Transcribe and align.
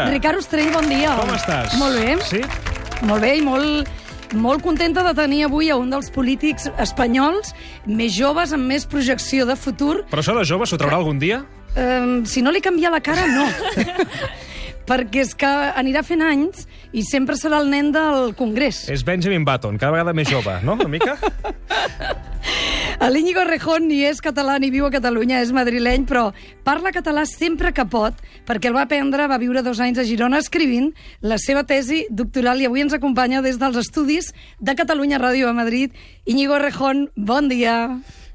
Dia. 0.00 0.14
Ricard 0.14 0.40
Ostrell, 0.40 0.70
bon 0.72 0.88
dia. 0.88 1.14
Com 1.18 1.32
estàs? 1.34 1.76
Molt 1.80 1.98
bé. 2.00 2.16
Sí? 2.28 2.40
Molt 3.08 3.24
bé 3.24 3.34
i 3.38 3.42
molt, 3.44 3.88
molt 4.36 4.62
contenta 4.64 5.04
de 5.04 5.14
tenir 5.16 5.44
avui 5.48 5.70
a 5.70 5.76
un 5.80 5.90
dels 5.92 6.10
polítics 6.14 6.70
espanyols 6.80 7.52
més 7.86 8.14
joves, 8.16 8.54
amb 8.56 8.68
més 8.70 8.86
projecció 8.88 9.46
de 9.48 9.56
futur. 9.56 10.02
Però 10.10 10.24
això 10.24 10.36
de 10.36 10.46
jove 10.48 10.68
s'ho 10.68 10.78
traurà 10.80 11.00
algun 11.00 11.20
dia? 11.20 11.42
Um, 11.76 12.24
si 12.26 12.42
no 12.42 12.50
li 12.50 12.62
canvia 12.64 12.90
la 12.90 13.02
cara, 13.04 13.28
no. 13.30 13.46
Perquè 14.90 15.22
és 15.22 15.36
que 15.38 15.48
anirà 15.78 16.02
fent 16.02 16.24
anys 16.26 16.64
i 16.90 17.04
sempre 17.06 17.36
serà 17.38 17.60
el 17.62 17.68
nen 17.70 17.92
del 17.94 18.32
Congrés. 18.34 18.88
És 18.90 19.04
Benjamin 19.06 19.44
Button, 19.46 19.78
cada 19.78 19.94
vegada 19.94 20.14
més 20.16 20.26
jove, 20.26 20.56
no? 20.66 20.74
Una 20.74 20.90
mica? 20.90 21.14
L'Íñigo 23.10 23.44
Rejón 23.46 23.86
ni 23.88 24.02
és 24.04 24.18
català 24.20 24.58
ni 24.60 24.68
viu 24.74 24.84
a 24.84 24.90
Catalunya, 24.92 25.40
és 25.40 25.54
madrileny, 25.56 26.04
però 26.10 26.26
parla 26.66 26.92
català 26.92 27.24
sempre 27.26 27.70
que 27.72 27.86
pot, 27.88 28.18
perquè 28.46 28.68
el 28.68 28.76
va 28.76 28.84
aprendre, 28.84 29.28
va 29.30 29.38
viure 29.40 29.62
dos 29.64 29.80
anys 29.80 30.02
a 30.02 30.04
Girona 30.04 30.42
escrivint 30.42 30.90
la 31.22 31.38
seva 31.40 31.62
tesi 31.64 32.02
doctoral 32.10 32.60
i 32.60 32.68
avui 32.68 32.84
ens 32.84 32.96
acompanya 32.96 33.40
des 33.46 33.62
dels 33.62 33.78
estudis 33.80 34.34
de 34.58 34.74
Catalunya 34.76 35.22
Ràdio 35.22 35.48
a 35.48 35.56
Madrid. 35.56 35.94
Íñigo 36.26 36.58
Rejón, 36.58 37.08
bon 37.16 37.48
dia. 37.48 37.78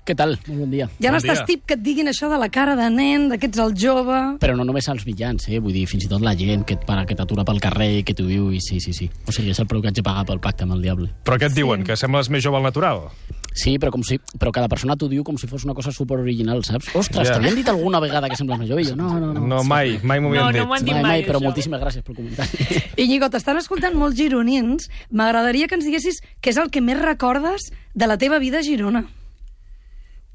Què 0.06 0.14
tal? 0.14 0.36
Molt 0.46 0.60
bon 0.62 0.70
dia. 0.70 0.86
Ja 1.02 1.10
Bon 1.10 1.16
n'estàs 1.18 1.40
tip 1.50 1.64
que 1.66 1.74
et 1.74 1.82
diguin 1.82 2.06
això 2.12 2.28
de 2.30 2.38
la 2.38 2.46
cara 2.54 2.76
de 2.78 2.90
nen, 2.94 3.24
de 3.32 3.40
que 3.42 3.48
ets 3.50 3.58
el 3.58 3.72
jove... 3.74 4.18
Però 4.42 4.54
no 4.54 4.64
només 4.68 4.86
als 4.92 5.02
mitjans, 5.08 5.48
eh? 5.50 5.58
Vull 5.58 5.74
dir, 5.74 5.88
fins 5.90 6.06
i 6.06 6.10
tot 6.12 6.22
la 6.22 6.36
gent 6.38 6.62
que 6.70 6.76
et 6.78 6.84
para, 6.86 7.08
que 7.10 7.18
t'atura 7.18 7.42
pel 7.48 7.58
carrer, 7.64 8.04
que 8.06 8.14
t'ho 8.14 8.28
diu, 8.30 8.52
i 8.54 8.60
sí, 8.62 8.78
sí, 8.84 8.94
sí. 8.94 9.08
O 9.26 9.34
sigui, 9.34 9.50
és 9.56 9.62
el 9.64 9.66
preu 9.66 9.82
que 9.82 9.90
haig 9.90 9.98
de 9.98 10.04
pagar 10.06 10.28
pel 10.30 10.38
pacte 10.44 10.68
amb 10.68 10.76
el 10.78 10.84
diable. 10.86 11.10
Però 11.26 11.40
què 11.42 11.50
et 11.50 11.58
diuen? 11.58 11.82
Que 11.88 11.98
sembles 11.98 12.30
més 12.30 12.46
jove 12.46 12.62
al 12.62 12.68
natural? 12.70 13.08
Sí, 13.56 13.78
però, 13.80 13.90
com 13.90 14.04
si, 14.06 14.20
però 14.38 14.52
cada 14.54 14.68
persona 14.70 14.98
t'ho 15.00 15.08
diu 15.10 15.24
com 15.26 15.40
si 15.42 15.48
fos 15.50 15.64
una 15.66 15.74
cosa 15.74 15.90
super 15.96 16.20
original, 16.20 16.62
saps? 16.68 16.92
Ostres, 16.94 17.26
yeah. 17.26 17.40
t'havien 17.40 17.56
dit 17.58 17.70
alguna 17.72 18.02
vegada 18.04 18.30
que 18.30 18.36
sembles 18.38 18.60
més 18.62 18.70
jove? 18.70 18.84
Jo, 18.86 18.98
no, 19.00 19.14
no, 19.18 19.32
no. 19.34 19.46
No, 19.48 19.64
mai, 19.66 19.96
mai 20.04 20.20
m'ho 20.22 20.34
havien 20.36 20.44
No, 20.44 20.52
no 20.52 20.54
dit. 20.60 20.68
m'ho 20.68 20.76
han 20.78 20.86
dit 20.86 20.94
Mai, 20.94 21.02
mai, 21.02 21.12
mai, 21.16 21.26
però 21.26 21.40
això. 21.40 21.48
moltíssimes 21.50 21.82
gràcies 21.82 22.04
pel 22.06 22.20
comentari. 22.20 22.68
Íñigo, 23.08 23.32
t'estan 23.34 23.58
escoltant 23.64 23.96
molts 23.98 24.20
gironins. 24.20 24.90
M'agradaria 25.10 25.66
que 25.72 25.80
ens 25.80 25.88
diguessis 25.88 26.20
què 26.44 26.52
és 26.54 26.60
el 26.62 26.70
que 26.70 26.84
més 26.84 27.00
recordes 27.02 27.72
de 27.96 28.12
la 28.12 28.20
teva 28.22 28.38
vida 28.44 28.60
a 28.60 28.68
Girona. 28.68 29.08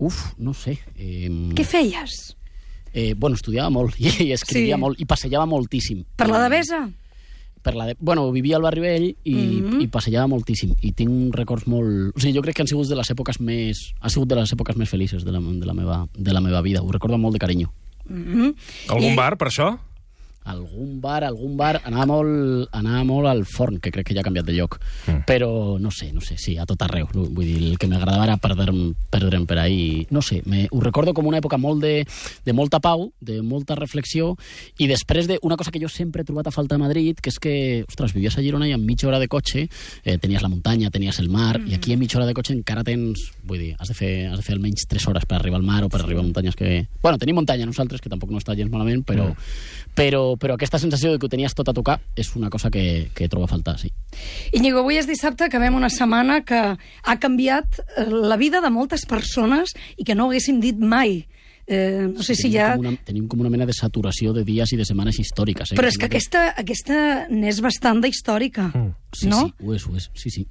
Uf, 0.01 0.33
no 0.41 0.55
sé. 0.57 0.79
Eh, 0.97 1.29
Què 1.55 1.65
feies? 1.65 2.37
eh, 2.93 3.15
bueno, 3.15 3.37
estudiava 3.37 3.71
molt 3.71 3.95
i, 4.01 4.09
i 4.27 4.33
escrivia 4.33 4.77
Sí. 4.77 4.81
molt 4.81 5.01
i 5.01 5.07
passejava 5.07 5.47
moltíssim. 5.47 6.05
Per 6.17 6.29
la 6.29 6.41
Devesa? 6.49 6.89
per 7.63 7.75
la 7.77 7.85
de... 7.87 7.97
Bueno, 8.01 8.31
vivia 8.33 8.57
al 8.57 8.63
barri 8.63 8.81
vell 8.81 9.07
i, 9.23 9.35
mm. 9.35 9.71
-hmm. 9.71 9.83
i 9.83 9.87
passejava 9.89 10.27
moltíssim. 10.27 10.75
I 10.81 10.93
tinc 10.93 11.35
records 11.35 11.67
molt... 11.67 12.17
O 12.17 12.21
sigui, 12.21 12.35
jo 12.35 12.43
crec 12.43 12.57
que 12.57 12.63
han 12.63 12.69
sigut 12.69 12.89
de 12.89 12.97
les 12.97 13.11
èpoques 13.11 13.41
més... 13.41 13.93
Ha 14.01 14.09
sigut 14.09 14.29
de 14.29 14.37
les 14.37 14.53
èpoques 14.53 14.77
més 14.77 14.89
felices 14.89 15.25
de 15.25 15.33
la, 15.33 15.41
de 15.41 15.67
la, 15.67 15.75
meva, 15.75 16.09
de 16.17 16.33
la 16.33 16.41
meva 16.41 16.63
vida. 16.63 16.81
Ho 16.81 16.91
recordo 16.91 17.19
molt 17.19 17.35
de 17.35 17.39
carinyo. 17.39 17.71
Mm 18.09 18.25
-hmm. 18.25 18.55
Algun 18.89 19.13
I- 19.13 19.17
bar, 19.17 19.37
per 19.37 19.49
això? 19.49 19.79
Algun 20.45 21.01
bar, 21.01 21.23
algun 21.25 21.57
bar... 21.57 21.81
Anava 21.85 22.07
molt, 22.09 22.69
anava 22.77 23.03
molt 23.05 23.29
al 23.31 23.45
forn, 23.45 23.79
que 23.81 23.93
crec 23.93 24.09
que 24.09 24.17
ja 24.17 24.23
ha 24.23 24.27
canviat 24.27 24.47
de 24.49 24.57
lloc. 24.57 24.79
Mm. 25.07 25.25
Però, 25.29 25.51
no 25.79 25.93
sé, 25.95 26.11
no 26.13 26.23
sé, 26.25 26.37
sí, 26.41 26.57
a 26.59 26.67
tot 26.67 26.81
arreu. 26.87 27.09
Vull 27.13 27.45
dir, 27.45 27.59
el 27.73 27.79
que 27.79 27.89
m'agradava 27.91 28.27
era 28.27 28.39
perdre'm, 28.41 28.95
perdre'm 29.13 29.47
per 29.51 29.59
ahí. 29.63 30.07
No 30.11 30.23
sé, 30.23 30.41
me, 30.47 30.67
ho 30.71 30.81
recordo 30.81 31.15
com 31.15 31.29
una 31.29 31.41
època 31.41 31.59
molt 31.61 31.85
de, 31.85 32.07
de 32.47 32.57
molta 32.57 32.81
pau, 32.81 33.11
de 33.21 33.41
molta 33.43 33.77
reflexió, 33.79 34.33
i 34.79 34.89
després 34.91 35.29
d'una 35.29 35.59
cosa 35.61 35.71
que 35.75 35.83
jo 35.83 35.91
sempre 35.93 36.23
he 36.23 36.29
trobat 36.29 36.49
a 36.49 36.55
falta 36.55 36.77
a 36.77 36.83
Madrid, 36.83 37.21
que 37.21 37.31
és 37.33 37.39
que, 37.43 37.55
ostres, 37.89 38.15
vivies 38.17 38.37
a 38.39 38.45
Girona 38.45 38.69
i 38.69 38.75
en 38.77 38.85
mitja 38.87 39.09
hora 39.09 39.21
de 39.21 39.29
cotxe 39.31 39.67
eh, 39.67 40.17
tenies 40.19 40.43
la 40.43 40.51
muntanya, 40.53 40.91
tenies 40.91 41.21
el 41.21 41.29
mar, 41.31 41.59
mm. 41.59 41.71
i 41.71 41.77
aquí 41.79 41.95
en 41.95 42.01
mitja 42.01 42.19
hora 42.19 42.29
de 42.29 42.37
cotxe 42.37 42.57
encara 42.57 42.85
tens... 42.87 43.29
Vull 43.51 43.61
dir, 43.61 43.71
has 43.83 43.91
de 43.91 43.97
fer, 43.97 44.13
has 44.31 44.39
de 44.39 44.47
fer 44.47 44.55
almenys 44.57 44.87
3 44.91 45.09
hores 45.11 45.27
per 45.27 45.39
arribar 45.39 45.59
al 45.61 45.67
mar 45.67 45.83
o 45.85 45.91
per 45.93 46.03
arribar 46.03 46.25
a 46.25 46.29
muntanyes 46.29 46.57
que... 46.59 46.87
Bueno, 47.03 47.19
tenim 47.19 47.39
muntanya 47.41 47.67
nosaltres, 47.69 48.03
que 48.03 48.13
tampoc 48.13 48.31
no 48.31 48.41
està 48.41 48.57
gens 48.59 48.71
malament, 48.73 49.03
però, 49.07 49.31
mm. 49.33 49.95
però, 49.99 50.23
però 50.37 50.55
aquesta 50.55 50.79
sensació 50.79 51.13
de 51.13 51.19
que 51.19 51.27
ho 51.27 51.33
tenies 51.33 51.55
tot 51.57 51.69
a 51.69 51.75
tocar 51.75 51.99
és 52.17 52.31
una 52.37 52.51
cosa 52.51 52.71
que, 52.71 53.11
que 53.15 53.29
trobo 53.29 53.49
a 53.49 53.51
faltar, 53.51 53.79
sí. 53.81 53.91
Íñigo, 54.53 54.85
avui 54.85 54.99
és 55.01 55.09
dissabte, 55.09 55.47
acabem 55.49 55.75
una 55.75 55.91
setmana 55.91 56.43
que 56.45 56.61
ha 56.77 57.17
canviat 57.19 57.81
eh, 57.97 58.07
la 58.11 58.37
vida 58.37 58.61
de 58.61 58.71
moltes 58.71 59.07
persones 59.07 59.75
i 59.97 60.05
que 60.05 60.15
no 60.15 60.29
haguéssim 60.29 60.61
dit 60.61 60.79
mai. 60.79 61.25
Eh, 61.71 62.09
no 62.11 62.23
sé 62.27 62.35
si 62.35 62.49
tenim, 62.49 62.57
ja... 62.59 62.71
com 62.75 62.87
una, 62.87 62.97
tenim 63.07 63.27
com 63.31 63.41
una 63.45 63.51
mena 63.53 63.67
de 63.67 63.75
saturació 63.77 64.33
de 64.35 64.43
dies 64.45 64.73
i 64.75 64.79
de 64.81 64.85
setmanes 64.85 65.21
històriques. 65.23 65.71
Eh? 65.71 65.77
Però 65.79 65.87
és 65.87 65.99
que 66.01 66.09
aquesta, 66.11 66.49
aquesta 66.59 67.03
n'és 67.31 67.61
bastant 67.63 68.03
d'històrica, 68.03 68.73
Sí, 69.15 69.29
no? 69.31 69.45
sí, 69.47 69.55
ho 69.67 69.75
és, 69.75 69.87
ho 69.87 69.95
és, 69.97 70.11
sí, 70.19 70.31
sí. 70.35 70.47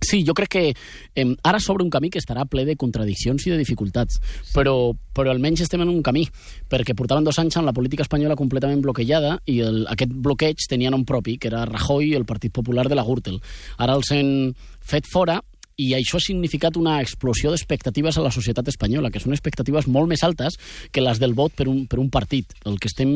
Sí, 0.00 0.22
jo 0.24 0.32
crec 0.34 0.48
que 0.48 0.62
eh, 0.72 1.26
ara 1.44 1.60
s'obre 1.60 1.84
un 1.84 1.90
camí 1.92 2.08
que 2.10 2.20
estarà 2.22 2.46
ple 2.48 2.64
de 2.64 2.76
contradiccions 2.80 3.44
i 3.46 3.52
de 3.52 3.58
dificultats, 3.60 4.16
però, 4.54 4.94
però 5.14 5.32
almenys 5.32 5.66
estem 5.66 5.84
en 5.84 5.92
un 5.92 6.00
camí, 6.02 6.24
perquè 6.72 6.96
portaven 6.96 7.26
dos 7.26 7.38
anys 7.38 7.58
amb 7.60 7.68
la 7.68 7.76
política 7.76 8.06
espanyola 8.06 8.38
completament 8.38 8.80
bloquejada 8.80 9.36
i 9.44 9.60
el, 9.66 9.84
aquest 9.92 10.16
bloqueig 10.16 10.64
tenia 10.72 10.90
nom 10.90 11.04
propi, 11.04 11.36
que 11.36 11.52
era 11.52 11.66
Rajoy 11.68 12.14
i 12.14 12.16
el 12.16 12.24
Partit 12.24 12.54
Popular 12.56 12.88
de 12.88 12.96
la 12.96 13.04
Gürtel. 13.04 13.38
Ara 13.76 13.98
els 14.00 14.12
han 14.16 14.32
fet 14.80 15.04
fora 15.10 15.40
i 15.80 15.92
això 15.96 16.18
ha 16.18 16.24
significat 16.24 16.76
una 16.76 16.98
explosió 17.00 17.52
d'expectatives 17.52 18.18
a 18.18 18.24
la 18.24 18.32
societat 18.34 18.68
espanyola, 18.68 19.10
que 19.12 19.20
són 19.22 19.32
expectatives 19.32 19.88
molt 19.88 20.10
més 20.10 20.24
altes 20.26 20.58
que 20.92 21.04
les 21.04 21.20
del 21.20 21.36
vot 21.36 21.54
per 21.56 21.68
un, 21.70 21.86
per 21.88 22.00
un 22.02 22.10
partit. 22.12 22.52
El 22.68 22.76
que 22.80 22.90
estem, 22.90 23.12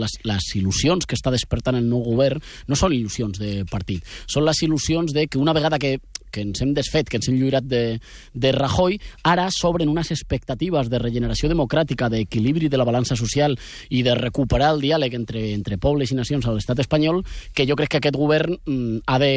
les, 0.00 0.16
les 0.26 0.48
il·lusions 0.58 1.06
que 1.06 1.18
està 1.18 1.30
despertant 1.34 1.78
el 1.78 1.86
nou 1.86 2.02
govern 2.06 2.42
no 2.66 2.78
són 2.78 2.96
il·lusions 2.96 3.38
de 3.38 3.62
partit, 3.70 4.06
són 4.26 4.46
les 4.48 4.62
il·lusions 4.66 5.14
de 5.14 5.28
que 5.28 5.38
una 5.38 5.54
vegada 5.54 5.78
que 5.78 5.98
que 6.30 6.42
ens 6.44 6.62
hem 6.62 6.74
desfet, 6.76 7.08
que 7.08 7.20
ens 7.20 7.28
hem 7.30 7.38
lliurat 7.38 7.66
de, 7.66 7.98
de 8.34 8.52
Rajoy, 8.56 8.98
ara 9.28 9.48
s'obren 9.54 9.90
unes 9.90 10.12
expectatives 10.14 10.90
de 10.92 11.00
regeneració 11.02 11.50
democràtica, 11.50 12.10
d'equilibri 12.12 12.68
de 12.68 12.80
la 12.80 12.86
balança 12.88 13.16
social 13.16 13.56
i 13.90 14.02
de 14.06 14.16
recuperar 14.18 14.72
el 14.74 14.84
diàleg 14.84 15.16
entre, 15.18 15.48
entre 15.54 15.78
pobles 15.78 16.12
i 16.12 16.18
nacions 16.18 16.46
a 16.46 16.54
l'estat 16.54 16.84
espanyol, 16.84 17.24
que 17.54 17.66
jo 17.68 17.76
crec 17.78 17.96
que 17.96 18.02
aquest 18.02 18.18
govern 18.18 18.58
mm, 18.64 19.02
ha 19.06 19.18
de 19.22 19.32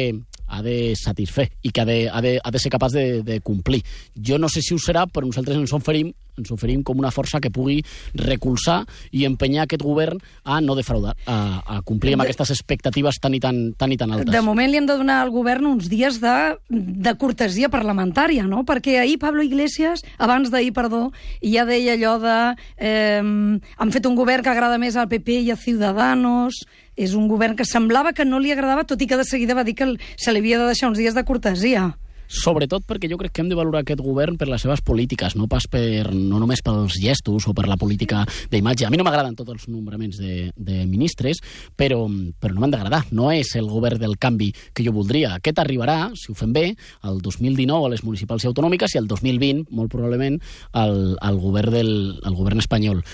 ha 0.52 0.60
de 0.60 0.92
satisfer 0.96 1.48
i 1.64 1.70
que 1.72 1.80
ha 1.80 1.86
de, 1.88 2.10
ha 2.12 2.20
de, 2.20 2.36
ha 2.42 2.50
de 2.52 2.60
ser 2.60 2.70
capaç 2.70 2.92
de, 2.92 3.06
de 3.24 3.40
complir. 3.40 3.80
Jo 4.14 4.36
no 4.38 4.50
sé 4.52 4.60
si 4.60 4.74
ho 4.76 4.80
serà, 4.80 5.06
però 5.08 5.24
nosaltres 5.24 5.56
ens 5.56 5.72
oferim, 5.72 6.12
ens 6.36 6.52
oferim 6.52 6.82
com 6.84 7.00
una 7.00 7.12
força 7.14 7.40
que 7.40 7.50
pugui 7.52 7.78
recolzar 8.20 8.82
i 9.16 9.24
empenyar 9.28 9.64
aquest 9.64 9.84
govern 9.84 10.20
a 10.44 10.60
no 10.60 10.76
defraudar, 10.76 11.14
a, 11.24 11.38
a 11.64 11.80
complir 11.88 12.16
amb 12.16 12.26
aquestes 12.26 12.52
expectatives 12.52 13.20
tan 13.22 13.36
i 13.36 13.40
tan, 13.40 13.62
tan, 13.80 13.92
i 13.92 13.98
tan 14.00 14.12
altes. 14.12 14.32
De 14.32 14.44
moment 14.44 14.70
li 14.70 14.80
hem 14.80 14.88
de 14.88 14.98
donar 15.00 15.22
al 15.24 15.32
govern 15.32 15.70
uns 15.72 15.88
dies 15.92 16.20
de, 16.20 16.36
de 16.82 17.14
cortesia 17.20 17.70
parlamentària, 17.72 18.44
no? 18.48 18.64
Perquè 18.68 18.98
ahir 19.00 19.18
Pablo 19.22 19.44
Iglesias, 19.46 20.02
abans 20.18 20.50
d'ahir, 20.52 20.72
perdó, 20.76 21.10
ja 21.40 21.66
deia 21.68 21.96
allò 21.96 22.18
de... 22.22 22.36
Eh, 22.76 23.22
han 23.22 23.94
fet 23.94 24.06
un 24.08 24.18
govern 24.18 24.44
que 24.44 24.52
agrada 24.52 24.80
més 24.82 24.96
al 24.96 25.10
PP 25.10 25.42
i 25.46 25.52
a 25.54 25.58
Ciudadanos... 25.60 26.64
És 26.92 27.14
un 27.16 27.24
govern 27.24 27.56
que 27.56 27.64
semblava 27.64 28.10
que 28.12 28.26
no 28.28 28.36
li 28.36 28.50
agradava, 28.52 28.82
tot 28.84 29.00
i 29.00 29.06
que 29.08 29.16
de 29.16 29.24
seguida 29.24 29.54
va 29.56 29.62
dir 29.64 29.72
que 29.78 29.86
se 30.20 30.32
li 30.32 30.42
havia 30.42 30.58
de 30.60 30.66
deixar 30.68 30.90
uns 30.90 30.98
dies 31.00 31.14
de 31.16 31.24
cortesia. 31.24 31.86
Sobretot 32.32 32.86
perquè 32.88 33.10
jo 33.10 33.18
crec 33.20 33.34
que 33.34 33.42
hem 33.44 33.50
de 33.50 33.56
valorar 33.58 33.82
aquest 33.82 34.00
govern 34.00 34.38
per 34.40 34.48
les 34.48 34.62
seves 34.64 34.80
polítiques, 34.80 35.34
no 35.36 35.48
pas 35.52 35.66
per, 35.68 36.08
no 36.16 36.40
només 36.40 36.62
pels 36.64 36.96
gestos 36.96 37.44
o 37.50 37.52
per 37.52 37.66
la 37.68 37.76
política 37.76 38.22
d'imatge. 38.50 38.86
A 38.86 38.90
mi 38.92 38.96
no 38.96 39.04
m'agraden 39.04 39.36
tots 39.36 39.52
els 39.52 39.66
nombraments 39.68 40.16
de, 40.16 40.48
de 40.56 40.86
ministres, 40.88 41.42
però, 41.76 42.06
però 42.40 42.56
no 42.56 42.64
m'han 42.64 42.72
d'agradar. 42.72 43.02
No 43.12 43.28
és 43.34 43.52
el 43.60 43.68
govern 43.68 44.00
del 44.00 44.16
canvi 44.16 44.48
que 44.72 44.86
jo 44.86 44.94
voldria. 44.96 45.34
Aquest 45.36 45.60
arribarà, 45.60 45.98
si 46.16 46.32
ho 46.32 46.38
fem 46.38 46.56
bé, 46.56 46.70
el 47.04 47.20
2019 47.20 47.90
a 47.90 47.92
les 47.92 48.04
municipals 48.06 48.46
i 48.46 48.50
autonòmiques 48.50 48.96
i 48.96 49.02
el 49.02 49.10
2020, 49.12 49.68
molt 49.76 49.92
probablement, 49.92 50.40
al, 50.72 50.96
al, 51.20 51.38
govern, 51.42 51.76
del, 51.76 51.94
al 52.24 52.38
govern 52.38 52.64
espanyol. 52.64 53.04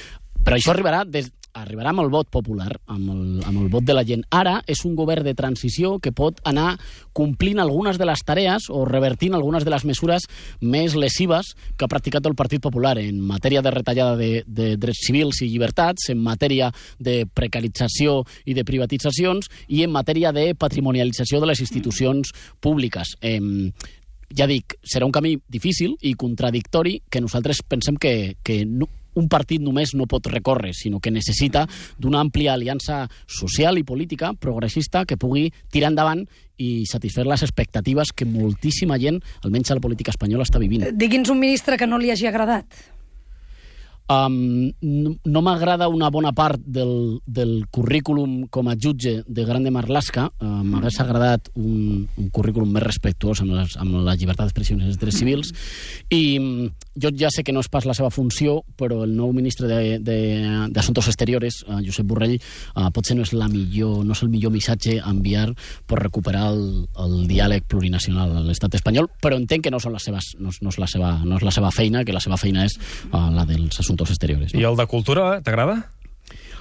Però 0.49 0.57
això 0.57 0.73
arribarà 0.73 1.03
des, 1.05 1.29
arribarà 1.59 1.91
amb 1.93 2.03
el 2.03 2.11
vot 2.13 2.29
popular, 2.31 2.71
amb 2.89 3.11
el, 3.13 3.23
amb 3.47 3.63
el 3.63 3.69
vot 3.73 3.85
de 3.85 3.95
la 3.97 4.05
gent. 4.07 4.23
Ara 4.35 4.59
és 4.71 4.85
un 4.89 4.95
govern 4.97 5.27
de 5.27 5.35
transició 5.37 5.97
que 6.03 6.13
pot 6.17 6.41
anar 6.49 6.77
complint 7.17 7.61
algunes 7.61 7.99
de 7.99 8.07
les 8.09 8.23
tarees 8.25 8.69
o 8.71 8.85
revertint 8.89 9.37
algunes 9.37 9.67
de 9.67 9.73
les 9.75 9.85
mesures 9.89 10.29
més 10.61 10.95
lesives 10.97 11.53
que 11.77 11.85
ha 11.85 11.91
practicat 11.91 12.27
el 12.31 12.37
Partit 12.39 12.63
Popular 12.65 12.97
en 13.03 13.21
matèria 13.21 13.63
de 13.65 13.75
retallada 13.75 14.17
de, 14.17 14.45
de 14.47 14.71
drets 14.81 15.05
civils 15.09 15.43
i 15.43 15.51
llibertats, 15.51 16.11
en 16.15 16.23
matèria 16.23 16.71
de 16.99 17.21
precarització 17.27 18.23
i 18.47 18.57
de 18.57 18.65
privatitzacions 18.65 19.51
i 19.69 19.85
en 19.85 19.93
matèria 19.95 20.33
de 20.33 20.53
patrimonialització 20.55 21.43
de 21.43 21.53
les 21.53 21.61
institucions 21.65 22.33
públiques. 22.61 23.17
Eh, 23.21 23.41
ja 24.37 24.47
dic, 24.47 24.77
serà 24.85 25.07
un 25.09 25.13
camí 25.13 25.39
difícil 25.49 25.97
i 26.05 26.15
contradictori 26.15 26.99
que 27.09 27.23
nosaltres 27.25 27.63
pensem 27.65 27.97
que, 27.97 28.37
que 28.45 28.65
no, 28.69 28.89
un 29.19 29.29
partit 29.31 29.63
només 29.63 29.95
no 29.99 30.09
pot 30.11 30.31
recórrer, 30.31 30.73
sinó 30.77 31.03
que 31.03 31.13
necessita 31.15 31.67
d'una 31.99 32.23
àmplia 32.25 32.55
aliança 32.55 33.05
social 33.27 33.79
i 33.79 33.87
política 33.87 34.33
progressista 34.39 35.05
que 35.09 35.19
pugui 35.21 35.49
tirar 35.73 35.93
endavant 35.93 36.25
i 36.59 36.85
satisfer 36.91 37.27
les 37.27 37.43
expectatives 37.47 38.13
que 38.15 38.27
moltíssima 38.27 38.99
gent, 38.99 39.21
almenys 39.47 39.71
a 39.71 39.79
la 39.79 39.85
política 39.85 40.15
espanyola, 40.15 40.47
està 40.47 40.63
vivint. 40.63 40.89
Digui'ns 40.95 41.31
un 41.31 41.43
ministre 41.43 41.79
que 41.79 41.87
no 41.87 41.99
li 41.99 42.11
hagi 42.15 42.31
agradat. 42.31 42.67
Um, 44.09 44.73
no 44.81 45.11
no 45.29 45.41
m'agrada 45.45 45.91
una 45.93 46.09
bona 46.09 46.31
part 46.33 46.63
del, 46.65 47.21
del 47.27 47.67
currículum 47.69 48.47
com 48.49 48.71
a 48.73 48.77
jutge 48.81 49.19
de 49.29 49.45
Grande 49.45 49.69
Marlaska. 49.71 50.31
M'hagués 50.41 50.97
agradat 51.05 51.51
un, 51.61 52.07
un 52.17 52.31
currículum 52.33 52.73
més 52.73 52.87
respectuós 52.87 53.43
amb, 53.45 53.53
les, 53.59 53.77
amb 53.77 54.01
la 54.07 54.17
llibertat 54.17 54.49
d'expressió 54.49 54.79
i 54.79 54.89
els 54.89 54.97
drets 54.97 55.21
civils. 55.21 55.53
I 56.09 56.39
jo 57.01 57.11
ja 57.15 57.31
sé 57.31 57.45
que 57.45 57.53
no 57.55 57.63
és 57.65 57.71
pas 57.73 57.87
la 57.89 57.95
seva 57.97 58.11
funció, 58.15 58.63
però 58.79 59.03
el 59.07 59.15
nou 59.17 59.33
ministre 59.37 59.69
d'Assumptes 59.69 61.09
Exteriores, 61.11 61.63
uh, 61.67 61.81
Josep 61.85 62.07
Borrell, 62.09 62.37
uh, 62.75 62.89
potser 62.95 63.17
no 63.19 63.27
és, 63.27 63.33
la 63.37 63.49
millor, 63.51 64.03
no 64.07 64.17
és 64.17 64.23
el 64.25 64.33
millor 64.33 64.53
missatge 64.55 64.99
a 64.99 65.13
enviar 65.13 65.49
per 65.89 66.01
recuperar 66.03 66.49
el, 66.53 66.65
el 66.99 67.19
diàleg 67.31 67.69
plurinacional 67.71 68.37
a 68.37 68.45
l'estat 68.47 68.79
espanyol, 68.79 69.11
però 69.23 69.39
entenc 69.41 69.67
que 69.67 69.75
no, 69.75 69.81
són 69.83 69.95
les 69.97 70.09
seves, 70.09 70.33
no, 70.39 70.53
no, 70.61 70.73
és 70.73 70.81
la 70.81 70.91
seva, 70.91 71.13
no 71.25 71.39
és 71.39 71.47
la 71.47 71.55
seva 71.55 71.73
feina, 71.75 72.05
que 72.05 72.17
la 72.17 72.25
seva 72.25 72.41
feina 72.41 72.67
és 72.69 72.79
uh, 73.13 73.29
la 73.35 73.47
dels 73.49 73.79
assumptes 73.79 74.15
exteriores. 74.15 74.55
I 74.55 74.63
No? 74.63 74.73
el 74.73 74.83
de 74.83 74.89
cultura, 74.91 75.31
t'agrada? 75.45 75.81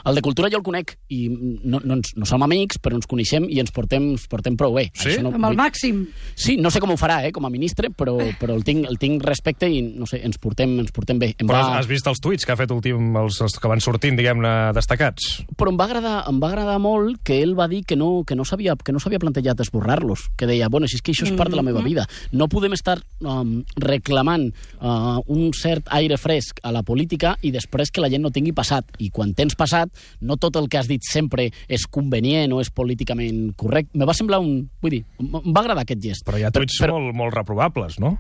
El 0.06 0.16
de 0.16 0.22
cultura 0.22 0.50
jo 0.52 0.58
el 0.60 0.64
conec, 0.64 0.98
i 1.10 1.28
no, 1.30 1.80
no, 1.84 1.98
ens, 1.98 2.14
no 2.16 2.26
som 2.26 2.44
amics, 2.44 2.78
però 2.84 2.96
ens 2.96 3.08
coneixem 3.10 3.48
i 3.50 3.60
ens 3.60 3.72
portem, 3.72 4.12
ens 4.16 4.28
portem 4.28 4.58
prou 4.58 4.74
bé. 4.78 4.88
Sí? 4.94 5.18
no, 5.22 5.32
Amb 5.34 5.44
el 5.46 5.56
vull- 5.56 5.58
màxim. 5.62 6.04
Sí, 6.36 6.58
no 6.58 6.70
sé 6.72 6.80
com 6.84 6.92
ho 6.92 6.98
farà, 6.98 7.22
eh, 7.28 7.32
com 7.32 7.46
a 7.46 7.50
ministre, 7.50 7.90
però, 7.90 8.18
però 8.40 8.56
el, 8.56 8.64
tinc, 8.68 8.86
el 8.90 8.98
tinc 9.02 9.24
respecte 9.26 9.70
i, 9.70 9.82
no 9.82 10.06
sé, 10.10 10.22
ens 10.26 10.38
portem, 10.38 10.78
ens 10.84 10.92
portem 10.92 11.20
bé. 11.20 11.34
Em 11.38 11.48
Però 11.48 11.62
va... 11.64 11.78
has 11.80 11.88
vist 11.90 12.08
els 12.08 12.20
tuits 12.24 12.46
que 12.46 12.54
ha 12.54 12.60
fet 12.60 12.72
últim, 12.72 13.16
els, 13.18 13.40
els 13.42 13.58
que 13.60 13.68
van 13.72 13.82
sortint, 13.84 14.18
diguem-ne, 14.20 14.74
destacats? 14.78 15.44
però 15.58 15.72
em 15.72 15.78
va 15.80 15.86
agradar, 15.88 16.16
em 16.30 16.38
va 16.42 16.50
agradar 16.52 16.78
molt 16.80 17.22
que 17.26 17.40
ell 17.42 17.56
va 17.58 17.68
dir 17.68 17.84
que 17.88 17.96
no, 17.98 18.24
que 18.28 18.36
no 18.36 18.46
s'havia 18.46 18.76
que 18.84 18.94
no 18.94 19.00
s'havia 19.00 19.20
plantejat 19.20 19.60
esborrar-los, 19.64 20.28
que 20.38 20.46
deia, 20.46 20.68
bueno, 20.70 20.88
si 20.88 20.98
és 20.98 21.02
que 21.02 21.12
això 21.12 21.26
és 21.26 21.34
part 21.38 21.50
de 21.52 21.58
la 21.58 21.64
meva 21.66 21.82
vida. 21.82 22.06
No 22.32 22.48
podem 22.48 22.74
estar 22.78 23.00
um, 23.22 23.64
reclamant 23.82 24.50
uh, 24.82 25.20
un 25.28 25.52
cert 25.58 25.88
aire 25.98 26.18
fresc 26.22 26.60
a 26.64 26.72
la 26.76 26.84
política 26.84 27.36
i 27.42 27.52
després 27.52 27.92
que 27.92 28.02
la 28.04 28.10
gent 28.12 28.22
no 28.26 28.32
tingui 28.34 28.54
passat. 28.56 28.86
I 29.00 29.10
quan 29.14 29.34
tens 29.38 29.56
passat, 29.58 29.87
no 30.22 30.38
tot 30.42 30.56
el 30.60 30.70
que 30.72 30.80
has 30.80 30.90
dit 30.90 31.04
sempre 31.06 31.50
és 31.68 31.88
convenient 31.90 32.54
o 32.56 32.62
és 32.64 32.72
políticament 32.74 33.52
correcte. 33.60 33.98
Me 33.98 34.08
va 34.08 34.16
semblar 34.18 34.42
un... 34.44 34.64
Vull 34.82 34.98
dir, 35.00 35.04
em 35.22 35.52
va 35.52 35.64
agradar 35.64 35.86
aquest 35.86 36.02
gest. 36.04 36.26
Però 36.28 36.40
hi 36.40 36.48
ha 36.48 36.54
tuits 36.54 36.80
però, 36.84 36.98
molt, 36.98 37.16
molt 37.18 37.38
reprovables, 37.38 38.00
no? 38.04 38.18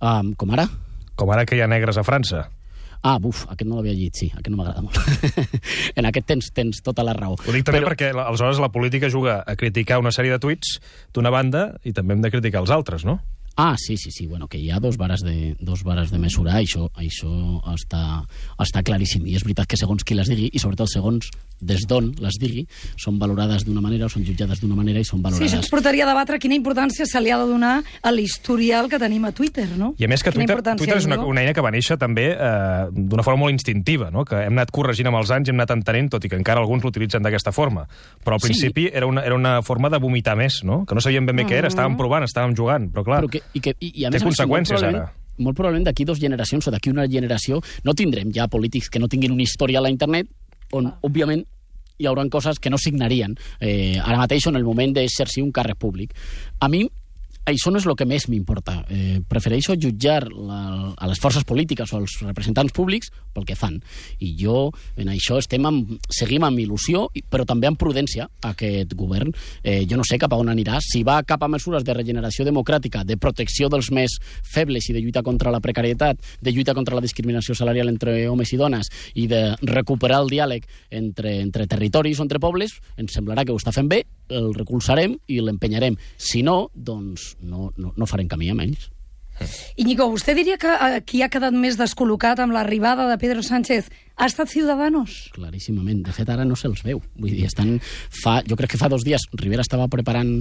um, 0.00 0.34
com 0.38 0.54
ara? 0.54 0.68
Com 1.18 1.30
ara 1.34 1.44
que 1.48 1.58
hi 1.58 1.64
ha 1.64 1.70
negres 1.70 1.98
a 1.98 2.06
França. 2.06 2.46
Ah, 2.98 3.16
buf, 3.22 3.44
aquest 3.46 3.68
no 3.68 3.78
l'havia 3.78 3.94
llegit, 3.94 4.16
sí, 4.18 4.26
aquest 4.34 4.50
no 4.50 4.58
m'agrada 4.58 4.82
molt. 4.82 4.98
en 5.98 6.08
aquest 6.08 6.26
tens, 6.26 6.50
tens 6.54 6.82
tota 6.82 7.04
la 7.06 7.14
raó. 7.14 7.36
Ho 7.38 7.54
dic 7.54 7.66
també 7.66 7.80
Però... 7.80 7.92
perquè 7.92 8.10
aleshores 8.10 8.58
la 8.62 8.72
política 8.74 9.10
juga 9.12 9.38
a 9.46 9.54
criticar 9.58 10.00
una 10.02 10.10
sèrie 10.14 10.34
de 10.34 10.40
tuits 10.42 10.78
d'una 11.14 11.30
banda 11.34 11.68
i 11.86 11.94
també 11.94 12.16
hem 12.16 12.24
de 12.24 12.32
criticar 12.34 12.64
els 12.64 12.74
altres, 12.74 13.06
no? 13.06 13.20
Ah, 13.60 13.74
sí, 13.76 13.96
sí, 13.98 14.12
sí, 14.14 14.28
bueno, 14.30 14.46
que 14.46 14.56
hi 14.62 14.70
ha 14.70 14.78
dos 14.78 14.96
vares 14.96 15.18
de, 15.26 15.56
dos 15.58 15.82
vares 15.82 16.12
de 16.12 16.18
mesurar, 16.22 16.60
això, 16.62 16.84
això 16.94 17.26
està, 17.74 18.22
està 18.62 18.84
claríssim. 18.86 19.24
I 19.26 19.34
és 19.34 19.42
veritat 19.42 19.66
que 19.66 19.76
segons 19.76 20.04
qui 20.06 20.14
les 20.14 20.28
digui, 20.30 20.46
i 20.54 20.60
sobretot 20.62 20.86
segons 20.92 21.26
des 21.58 21.82
d'on 21.90 22.12
les 22.22 22.36
digui, 22.38 22.62
són 22.94 23.16
valorades 23.18 23.64
d'una 23.66 23.80
manera 23.82 24.06
o 24.06 24.08
són 24.12 24.22
jutjades 24.22 24.60
d'una 24.62 24.76
manera 24.78 25.00
i 25.02 25.04
són 25.04 25.18
Sí, 25.18 25.24
valorades... 25.24 25.48
això 25.50 25.58
ens 25.58 25.70
portaria 25.72 26.04
a 26.06 26.08
debatre 26.12 26.38
quina 26.38 26.54
importància 26.54 27.02
se 27.10 27.18
li 27.20 27.32
ha 27.34 27.38
de 27.42 27.48
donar 27.50 27.72
a 27.82 28.12
l'historial 28.14 28.86
que 28.88 29.00
tenim 29.02 29.24
a 29.26 29.32
Twitter, 29.34 29.66
no? 29.76 29.90
I 29.98 30.06
a 30.06 30.08
més 30.12 30.22
que 30.22 30.30
Quina 30.30 30.46
Twitter, 30.54 30.76
Twitter 30.78 30.98
és 31.02 31.08
una, 31.10 31.18
una 31.26 31.42
eina 31.42 31.56
que 31.56 31.64
va 31.66 31.72
néixer 31.74 31.98
també 31.98 32.28
eh, 32.30 32.86
d'una 32.94 33.24
forma 33.26 33.40
molt 33.42 33.56
instintiva, 33.56 34.12
no? 34.14 34.22
que 34.24 34.38
hem 34.44 34.54
anat 34.54 34.70
corregint 34.70 35.10
amb 35.10 35.18
els 35.18 35.34
anys 35.34 35.50
i 35.50 35.50
hem 35.50 35.58
anat 35.58 35.74
entenent, 35.74 36.12
tot 36.14 36.22
i 36.22 36.30
que 36.30 36.38
encara 36.38 36.62
alguns 36.62 36.86
l'utilitzen 36.86 37.26
d'aquesta 37.26 37.50
forma. 37.50 37.88
Però 38.22 38.38
al 38.38 38.40
Sí. 38.44 38.52
principi 38.52 38.86
era, 38.94 39.10
una, 39.10 39.26
era 39.26 39.34
una 39.34 39.56
forma 39.66 39.90
de 39.90 39.98
vomitar 39.98 40.36
més, 40.38 40.60
no? 40.62 40.84
que 40.86 40.94
no 40.94 41.00
sabíem 41.02 41.26
ben 41.26 41.42
bé 41.42 41.48
què 41.50 41.58
era, 41.58 41.66
estàvem 41.74 41.96
provant, 41.98 42.22
estàvem 42.22 42.54
jugant, 42.54 42.86
però 42.94 43.02
clar, 43.02 43.20
Però 43.24 43.32
que, 43.34 43.42
i, 43.54 43.60
que, 43.60 43.74
i, 43.78 43.92
i 44.02 44.06
a 44.06 44.12
té 44.12 44.18
més, 44.18 44.22
a 44.22 44.26
més, 44.26 44.34
conseqüències, 44.34 44.82
molt 44.82 44.94
ara. 44.94 45.06
Molt 45.38 45.54
probablement 45.54 45.86
d'aquí 45.86 46.04
dues 46.04 46.18
generacions 46.18 46.66
o 46.66 46.72
d'aquí 46.74 46.90
una 46.90 47.06
generació 47.06 47.60
no 47.86 47.94
tindrem 47.94 48.32
ja 48.34 48.48
polítics 48.50 48.90
que 48.90 48.98
no 48.98 49.06
tinguin 49.08 49.36
un 49.36 49.40
historial 49.40 49.86
a 49.86 49.92
internet 49.92 50.26
on, 50.74 50.90
òbviament, 51.06 51.44
hi 51.98 52.06
haurà 52.06 52.24
coses 52.30 52.58
que 52.58 52.70
no 52.70 52.78
signarien 52.78 53.36
eh, 53.60 53.98
ara 53.98 54.18
mateix 54.18 54.48
en 54.50 54.58
el 54.58 54.66
moment 54.66 54.94
d'exercir 54.94 55.44
un 55.44 55.52
càrrec 55.54 55.78
públic. 55.78 56.14
A 56.60 56.68
mi 56.68 56.84
això 57.48 57.72
no 57.72 57.80
és 57.80 57.86
el 57.88 57.96
que 57.96 58.06
més 58.08 58.28
m'importa. 58.28 58.82
Eh, 58.92 59.20
prefereixo 59.28 59.76
jutjar 59.80 60.28
la, 60.28 60.60
a 60.96 61.08
les 61.10 61.20
forces 61.20 61.44
polítiques 61.48 61.92
o 61.92 61.98
als 62.00 62.18
representants 62.22 62.74
públics 62.76 63.10
pel 63.34 63.46
que 63.48 63.56
fan. 63.58 63.78
I 64.24 64.34
jo 64.38 64.68
en 64.96 65.10
això 65.12 65.38
estem 65.40 65.64
amb, 65.68 65.94
seguim 66.12 66.44
amb 66.46 66.60
il·lusió, 66.60 67.06
però 67.30 67.46
també 67.48 67.70
amb 67.70 67.80
prudència 67.80 68.28
aquest 68.50 68.94
govern. 68.98 69.32
Eh, 69.62 69.84
jo 69.88 69.98
no 69.98 70.06
sé 70.06 70.18
cap 70.20 70.34
a 70.34 70.40
on 70.40 70.52
anirà. 70.52 70.78
Si 70.84 71.02
va 71.06 71.20
cap 71.26 71.42
a 71.42 71.50
mesures 71.50 71.86
de 71.86 71.96
regeneració 71.96 72.46
democràtica, 72.48 73.04
de 73.04 73.18
protecció 73.20 73.70
dels 73.72 73.90
més 73.94 74.18
febles 74.44 74.88
i 74.88 74.96
de 74.96 75.02
lluita 75.02 75.24
contra 75.26 75.52
la 75.54 75.62
precarietat, 75.64 76.20
de 76.40 76.52
lluita 76.52 76.74
contra 76.74 76.96
la 76.98 77.04
discriminació 77.04 77.56
salarial 77.56 77.88
entre 77.88 78.20
homes 78.28 78.52
i 78.52 78.60
dones 78.60 78.92
i 79.14 79.26
de 79.30 79.42
recuperar 79.62 80.22
el 80.22 80.32
diàleg 80.32 80.66
entre, 80.90 81.38
entre 81.40 81.66
territoris 81.66 82.20
o 82.20 82.26
entre 82.26 82.40
pobles, 82.42 82.78
ens 82.96 83.14
semblarà 83.16 83.44
que 83.44 83.54
ho 83.54 83.60
està 83.60 83.72
fent 83.74 83.88
bé, 83.88 84.02
el 84.28 84.52
recolzarem 84.54 85.16
i 85.28 85.40
l'empenyarem. 85.40 85.96
Si 86.16 86.42
no, 86.44 86.68
doncs 86.74 87.37
no, 87.40 87.72
no, 87.76 87.94
no 87.96 88.10
farem 88.10 88.28
camí 88.30 88.50
amb 88.52 88.66
ells. 88.66 88.90
Íñigo, 89.78 90.08
vostè 90.10 90.34
diria 90.34 90.58
que 90.58 90.70
eh, 90.74 91.00
qui 91.06 91.22
ha 91.22 91.30
quedat 91.30 91.54
més 91.54 91.78
descol·locat 91.78 92.40
amb 92.42 92.54
l'arribada 92.56 93.06
de 93.06 93.16
Pedro 93.20 93.44
Sánchez 93.46 93.86
ha 94.18 94.26
estat 94.26 94.50
Ciudadanos? 94.50 95.28
Claríssimament. 95.36 96.00
De 96.08 96.14
fet, 96.14 96.28
ara 96.32 96.44
no 96.44 96.56
se'ls 96.58 96.82
veu. 96.82 96.98
Vull 97.20 97.30
dir, 97.30 97.44
estan... 97.46 97.76
Fa, 98.22 98.40
jo 98.48 98.58
crec 98.58 98.74
que 98.74 98.80
fa 98.80 98.90
dos 98.90 99.06
dies 99.06 99.28
Rivera 99.38 99.62
estava 99.62 99.86
preparant 99.92 100.32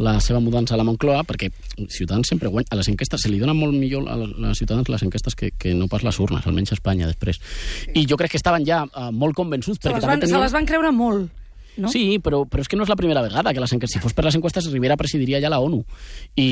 la 0.00 0.16
seva 0.24 0.40
mudança 0.40 0.74
a 0.74 0.80
la 0.80 0.86
Moncloa 0.88 1.26
perquè 1.28 1.50
Ciutadans 1.92 2.32
sempre 2.32 2.48
guanya. 2.48 2.72
A 2.72 2.80
les 2.80 2.88
enquestes 2.92 3.26
se 3.26 3.32
li 3.32 3.40
donen 3.42 3.58
molt 3.58 3.76
millor 3.76 4.08
a 4.08 4.16
les 4.24 4.62
Ciutadans 4.62 4.88
les 4.88 5.04
enquestes 5.04 5.36
que, 5.36 5.52
que 5.52 5.76
no 5.76 5.90
pas 5.92 6.06
les 6.06 6.20
urnes, 6.24 6.48
almenys 6.48 6.72
a 6.72 6.80
Espanya 6.80 7.10
després. 7.12 7.42
I 7.92 8.06
jo 8.08 8.16
crec 8.16 8.32
que 8.32 8.40
estaven 8.40 8.64
ja 8.64 8.86
uh, 8.88 9.10
molt 9.12 9.36
convençuts 9.36 9.84
Se 9.84 9.92
les, 9.92 10.00
van, 10.00 10.16
se 10.16 10.30
tenien... 10.30 10.40
les 10.40 10.56
van 10.56 10.68
creure 10.68 10.94
molt, 10.96 11.28
no? 11.76 11.90
Sí, 11.92 12.18
però, 12.22 12.44
però 12.48 12.64
és 12.64 12.70
que 12.70 12.78
no 12.78 12.86
és 12.86 12.92
la 12.92 12.98
primera 12.98 13.22
vegada 13.24 13.52
que 13.54 13.62
les 13.62 13.72
enquestes... 13.72 13.96
Si 13.96 14.02
fos 14.02 14.14
per 14.16 14.24
les 14.26 14.36
enquestes, 14.36 14.66
Rivera 14.72 14.96
presidiria 14.98 15.40
ja 15.40 15.50
la 15.52 15.60
ONU. 15.62 15.82
I, 16.36 16.46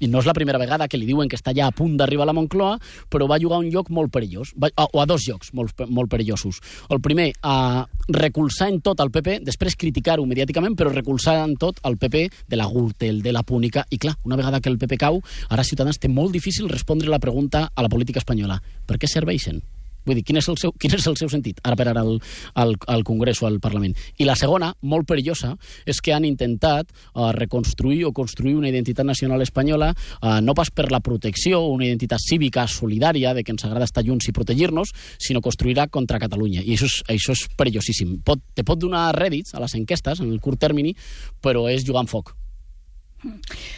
I 0.00 0.08
no 0.08 0.22
és 0.22 0.28
la 0.28 0.34
primera 0.36 0.60
vegada 0.60 0.88
que 0.88 1.00
li 1.00 1.08
diuen 1.08 1.28
que 1.28 1.36
està 1.36 1.52
ja 1.56 1.68
a 1.68 1.74
punt 1.74 1.96
d'arribar 1.98 2.24
a 2.24 2.30
la 2.30 2.36
Moncloa, 2.36 2.76
però 3.10 3.28
va 3.28 3.40
jugar 3.40 3.58
a 3.58 3.64
un 3.64 3.70
lloc 3.72 3.90
molt 3.94 4.12
perillós, 4.14 4.54
va, 4.56 4.70
a, 4.74 4.88
o 4.92 5.02
a 5.02 5.06
dos 5.08 5.26
llocs 5.28 5.52
molt, 5.56 5.84
molt 5.88 6.12
perillosos. 6.12 6.60
El 6.88 7.02
primer, 7.04 7.30
a 7.42 7.86
recolzar 8.08 8.70
en 8.72 8.80
tot 8.84 9.00
el 9.04 9.12
PP, 9.14 9.40
després 9.46 9.76
criticar-ho 9.80 10.26
mediàticament, 10.28 10.76
però 10.78 10.92
recolzar 10.94 11.38
en 11.44 11.56
tot 11.60 11.82
el 11.88 11.98
PP 12.00 12.28
de 12.48 12.60
la 12.60 12.68
Gürtel, 12.70 13.22
de 13.24 13.34
la 13.34 13.44
Púnica. 13.44 13.84
I 13.90 13.98
clar, 13.98 14.16
una 14.24 14.38
vegada 14.40 14.60
que 14.60 14.72
el 14.72 14.78
PP 14.78 15.00
cau, 15.00 15.22
ara 15.48 15.66
Ciutadans 15.66 16.00
té 16.00 16.08
molt 16.12 16.32
difícil 16.32 16.68
respondre 16.68 17.10
la 17.10 17.20
pregunta 17.22 17.68
a 17.74 17.84
la 17.84 17.92
política 17.92 18.22
espanyola. 18.22 18.62
Per 18.86 18.98
què 18.98 19.10
serveixen? 19.10 19.62
Vull 20.08 20.16
dir, 20.16 20.24
quin 20.24 20.40
és 20.40 20.48
el 20.48 20.56
seu, 20.56 20.72
quin 20.80 20.94
és 20.96 21.04
el 21.10 21.18
seu 21.20 21.28
sentit 21.28 21.60
ara 21.68 21.76
per 21.76 21.90
ara 21.90 22.00
al, 22.00 22.16
al, 22.56 22.74
al 22.88 23.04
Congrés 23.04 23.42
o 23.42 23.48
al 23.48 23.60
Parlament? 23.60 23.92
I 24.16 24.24
la 24.24 24.36
segona, 24.40 24.70
molt 24.88 25.04
perillosa, 25.10 25.52
és 25.84 26.00
que 26.00 26.14
han 26.16 26.24
intentat 26.24 26.88
uh, 26.88 27.28
reconstruir 27.36 28.06
o 28.08 28.14
construir 28.16 28.56
una 28.56 28.72
identitat 28.72 29.04
nacional 29.04 29.44
espanyola 29.44 29.92
uh, 29.92 30.38
no 30.40 30.56
pas 30.56 30.72
per 30.72 30.88
la 30.94 31.02
protecció, 31.04 31.60
una 31.68 31.84
identitat 31.90 32.24
cívica 32.24 32.64
solidària 32.72 33.34
de 33.36 33.44
que 33.44 33.52
ens 33.52 33.68
agrada 33.68 33.88
estar 33.88 34.06
junts 34.06 34.30
i 34.30 34.36
protegir-nos, 34.36 34.94
sinó 35.20 35.44
construirà 35.44 35.90
contra 35.92 36.22
Catalunya. 36.22 36.64
I 36.64 36.78
això 36.78 36.88
és, 36.88 36.98
això 37.18 37.36
és 37.36 37.46
perillosíssim. 37.58 38.18
Pot, 38.24 38.40
te 38.56 38.64
pot 38.64 38.80
donar 38.80 39.10
rèdits 39.16 39.52
a 39.54 39.60
les 39.60 39.76
enquestes 39.76 40.24
en 40.24 40.32
el 40.32 40.40
curt 40.40 40.60
termini, 40.64 40.96
però 41.44 41.68
és 41.68 41.84
jugar 41.84 42.06
amb 42.06 42.16
foc. 42.16 42.38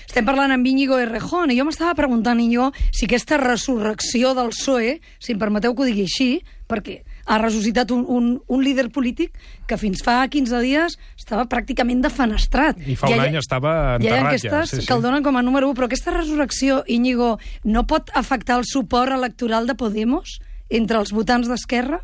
Estem 0.07 0.25
parlant 0.27 0.53
amb 0.53 0.67
Íñigo 0.67 0.99
Errejón 1.01 1.51
i 1.53 1.57
jo 1.59 1.65
m'estava 1.65 1.95
preguntant, 1.97 2.41
Íñigo, 2.43 2.73
si 2.93 3.07
aquesta 3.07 3.39
resurrecció 3.41 4.35
del 4.37 4.51
PSOE, 4.53 4.99
si 5.19 5.33
em 5.33 5.39
permeteu 5.41 5.75
que 5.75 5.83
ho 5.83 5.87
digui 5.89 6.03
així, 6.05 6.27
perquè 6.69 6.99
ha 7.31 7.39
ressuscitat 7.39 7.91
un, 7.95 8.03
un, 8.09 8.27
un 8.49 8.63
líder 8.65 8.89
polític 8.91 9.33
que 9.71 9.77
fins 9.79 10.03
fa 10.03 10.19
15 10.29 10.61
dies 10.65 10.97
estava 11.19 11.45
pràcticament 11.51 12.03
defenestrat. 12.03 12.79
I 12.85 12.97
fa 12.99 13.09
un 13.09 13.21
ha- 13.21 13.29
any 13.31 13.39
estava 13.39 13.73
Hi 14.03 14.09
ha 14.11 14.19
enterrat 14.19 14.43
ja, 14.43 14.63
sí, 14.67 14.81
sí. 14.81 14.87
que 14.87 14.95
el 14.97 15.03
donen 15.03 15.23
com 15.23 15.37
a 15.39 15.43
número 15.47 15.71
1, 15.71 15.79
però 15.79 15.87
aquesta 15.89 16.13
resurrecció, 16.15 16.83
Íñigo, 16.87 17.39
no 17.65 17.87
pot 17.87 18.11
afectar 18.15 18.59
el 18.59 18.67
suport 18.69 19.13
electoral 19.15 19.67
de 19.71 19.75
Podemos 19.79 20.39
entre 20.69 20.99
els 20.99 21.13
votants 21.15 21.49
d'Esquerra? 21.49 22.03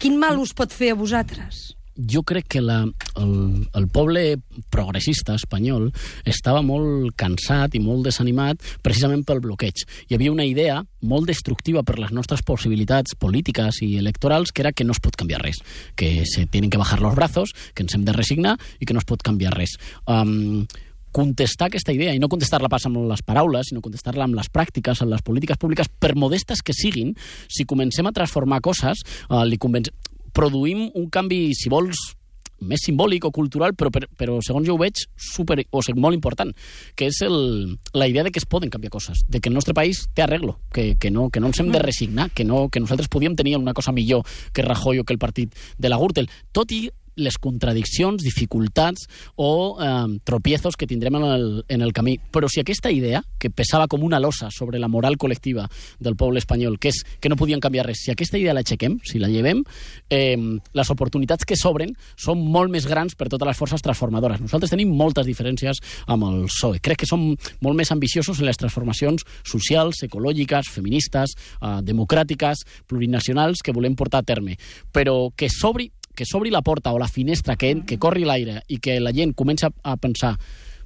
Quin 0.00 0.16
mal 0.20 0.38
us 0.40 0.52
pot 0.56 0.72
fer 0.72 0.92
a 0.92 0.96
vosaltres? 0.96 1.74
Jo 2.08 2.22
crec 2.26 2.48
que 2.48 2.62
la, 2.64 2.80
el, 3.20 3.34
el 3.74 3.88
poble 3.92 4.38
progressista 4.72 5.34
espanyol 5.38 5.88
estava 6.28 6.62
molt 6.66 7.14
cansat 7.20 7.76
i 7.76 7.82
molt 7.82 8.06
desanimat 8.08 8.62
precisament 8.84 9.24
pel 9.26 9.42
bloqueig. 9.44 9.84
Hi 10.08 10.16
havia 10.16 10.32
una 10.32 10.46
idea 10.48 10.80
molt 11.00 11.30
destructiva 11.30 11.82
per 11.86 11.98
les 12.00 12.12
nostres 12.12 12.44
possibilitats 12.46 13.16
polítiques 13.18 13.82
i 13.86 13.96
electorals 14.00 14.52
que 14.52 14.64
era 14.64 14.72
que 14.72 14.84
no 14.84 14.96
es 14.96 15.00
pot 15.02 15.16
canviar 15.16 15.42
res, 15.44 15.62
que 15.96 16.24
se 16.26 16.46
tienen 16.46 16.70
que 16.70 16.78
bajar 16.78 17.00
los 17.00 17.16
brazos, 17.16 17.54
que 17.74 17.82
ens 17.84 17.94
hem 17.94 18.04
de 18.04 18.16
resignar 18.16 18.58
i 18.78 18.86
que 18.86 18.94
no 18.94 19.02
es 19.02 19.08
pot 19.08 19.22
canviar 19.24 19.56
res. 19.56 19.76
Um, 20.06 20.66
contestar 21.10 21.66
aquesta 21.66 21.92
idea, 21.92 22.14
i 22.14 22.20
no 22.22 22.30
contestar-la 22.30 22.70
pas 22.70 22.86
amb 22.86 23.00
les 23.10 23.22
paraules, 23.26 23.70
sinó 23.70 23.82
contestar-la 23.82 24.28
amb 24.28 24.36
les 24.38 24.50
pràctiques, 24.52 25.02
amb 25.02 25.10
les 25.14 25.24
polítiques 25.26 25.58
públiques, 25.58 25.90
per 25.98 26.14
modestes 26.14 26.62
que 26.62 26.76
siguin, 26.76 27.16
si 27.50 27.66
comencem 27.66 28.06
a 28.06 28.14
transformar 28.14 28.62
coses, 28.64 29.02
uh, 29.28 29.42
li 29.44 29.58
convenc... 29.58 29.90
produïm 30.32 30.88
un 30.94 31.10
canvi, 31.12 31.50
si 31.58 31.72
vols, 31.72 32.14
més 32.60 32.82
simbòlic 32.84 33.24
o 33.24 33.32
cultural, 33.32 33.74
però, 33.74 33.90
però, 33.92 34.08
però 34.16 34.38
segons 34.44 34.68
jo 34.68 34.76
ho 34.76 34.80
veig, 34.80 35.00
super, 35.16 35.58
o 35.72 35.82
sigui, 35.84 36.00
molt 36.00 36.16
important, 36.16 36.52
que 36.96 37.08
és 37.08 37.20
el, 37.24 37.78
la 37.96 38.08
idea 38.10 38.24
de 38.26 38.32
que 38.32 38.40
es 38.40 38.48
poden 38.48 38.70
canviar 38.70 38.92
coses, 38.92 39.24
de 39.28 39.40
que 39.40 39.48
el 39.48 39.56
nostre 39.56 39.74
país 39.74 40.04
té 40.14 40.22
arreglo, 40.22 40.58
que, 40.72 40.94
que, 41.00 41.10
no, 41.10 41.30
que 41.30 41.40
no 41.40 41.50
ens 41.50 41.60
hem 41.60 41.72
de 41.72 41.82
resignar, 41.82 42.30
que, 42.36 42.44
no, 42.44 42.68
que 42.68 42.82
nosaltres 42.82 43.08
podíem 43.08 43.36
tenir 43.36 43.56
una 43.58 43.74
cosa 43.74 43.92
millor 43.96 44.26
que 44.52 44.62
Rajoy 44.62 45.00
o 45.00 45.04
que 45.04 45.16
el 45.16 45.22
partit 45.22 45.56
de 45.78 45.88
la 45.88 45.98
Gürtel, 46.00 46.30
tot 46.52 46.72
i 46.76 46.86
les 47.20 47.38
contradiccions, 47.38 48.22
dificultats 48.24 49.06
o 49.36 49.78
eh, 49.80 50.18
tropiezos 50.24 50.76
que 50.76 50.88
tindrem 50.90 51.20
en 51.20 51.26
el, 51.28 51.46
en 51.68 51.82
el 51.82 51.92
camí. 51.92 52.18
Però 52.32 52.48
si 52.48 52.60
aquesta 52.60 52.90
idea, 52.90 53.22
que 53.38 53.50
pesava 53.50 53.88
com 53.88 54.04
una 54.04 54.20
losa 54.20 54.50
sobre 54.50 54.80
la 54.80 54.88
moral 54.88 55.18
col·lectiva 55.20 55.66
del 56.00 56.16
poble 56.16 56.40
espanyol, 56.42 56.78
que 56.80 56.90
és 56.92 57.02
que 57.20 57.30
no 57.30 57.38
podien 57.40 57.60
canviar 57.60 57.86
res, 57.86 58.04
si 58.04 58.12
aquesta 58.12 58.38
idea 58.40 58.54
l'aixequem, 58.56 58.98
si 59.04 59.20
la 59.20 59.30
llevem, 59.30 59.62
eh, 60.10 60.36
les 60.72 60.90
oportunitats 60.92 61.46
que 61.46 61.58
s'obren 61.58 61.94
són 62.16 62.42
molt 62.42 62.72
més 62.72 62.88
grans 62.88 63.14
per 63.14 63.28
totes 63.28 63.48
les 63.48 63.58
forces 63.58 63.84
transformadores. 63.84 64.40
Nosaltres 64.42 64.72
tenim 64.74 64.92
moltes 64.96 65.28
diferències 65.28 65.80
amb 66.10 66.26
el 66.28 66.42
PSOE. 66.48 66.80
Crec 66.80 67.02
que 67.02 67.10
som 67.10 67.30
molt 67.60 67.78
més 67.78 67.92
ambiciosos 67.92 68.40
en 68.40 68.48
les 68.48 68.60
transformacions 68.60 69.24
socials, 69.44 70.02
ecològiques, 70.06 70.72
feministes, 70.72 71.36
eh, 71.60 71.76
democràtiques, 71.86 72.64
plurinacionals 72.86 73.62
que 73.62 73.72
volem 73.76 73.96
portar 73.96 74.20
a 74.24 74.26
terme. 74.26 74.56
Però 74.92 75.30
que 75.36 75.48
s'obri 75.48 75.90
que 76.20 76.28
s'obri 76.28 76.52
la 76.52 76.60
porta 76.60 76.92
o 76.92 76.98
la 77.00 77.08
finestra, 77.08 77.56
que, 77.56 77.78
que 77.88 77.96
corri 77.98 78.26
l'aire 78.28 78.60
i 78.68 78.76
que 78.78 78.98
la 79.00 79.12
gent 79.16 79.32
comença 79.34 79.72
a 79.82 79.96
pensar 79.96 80.36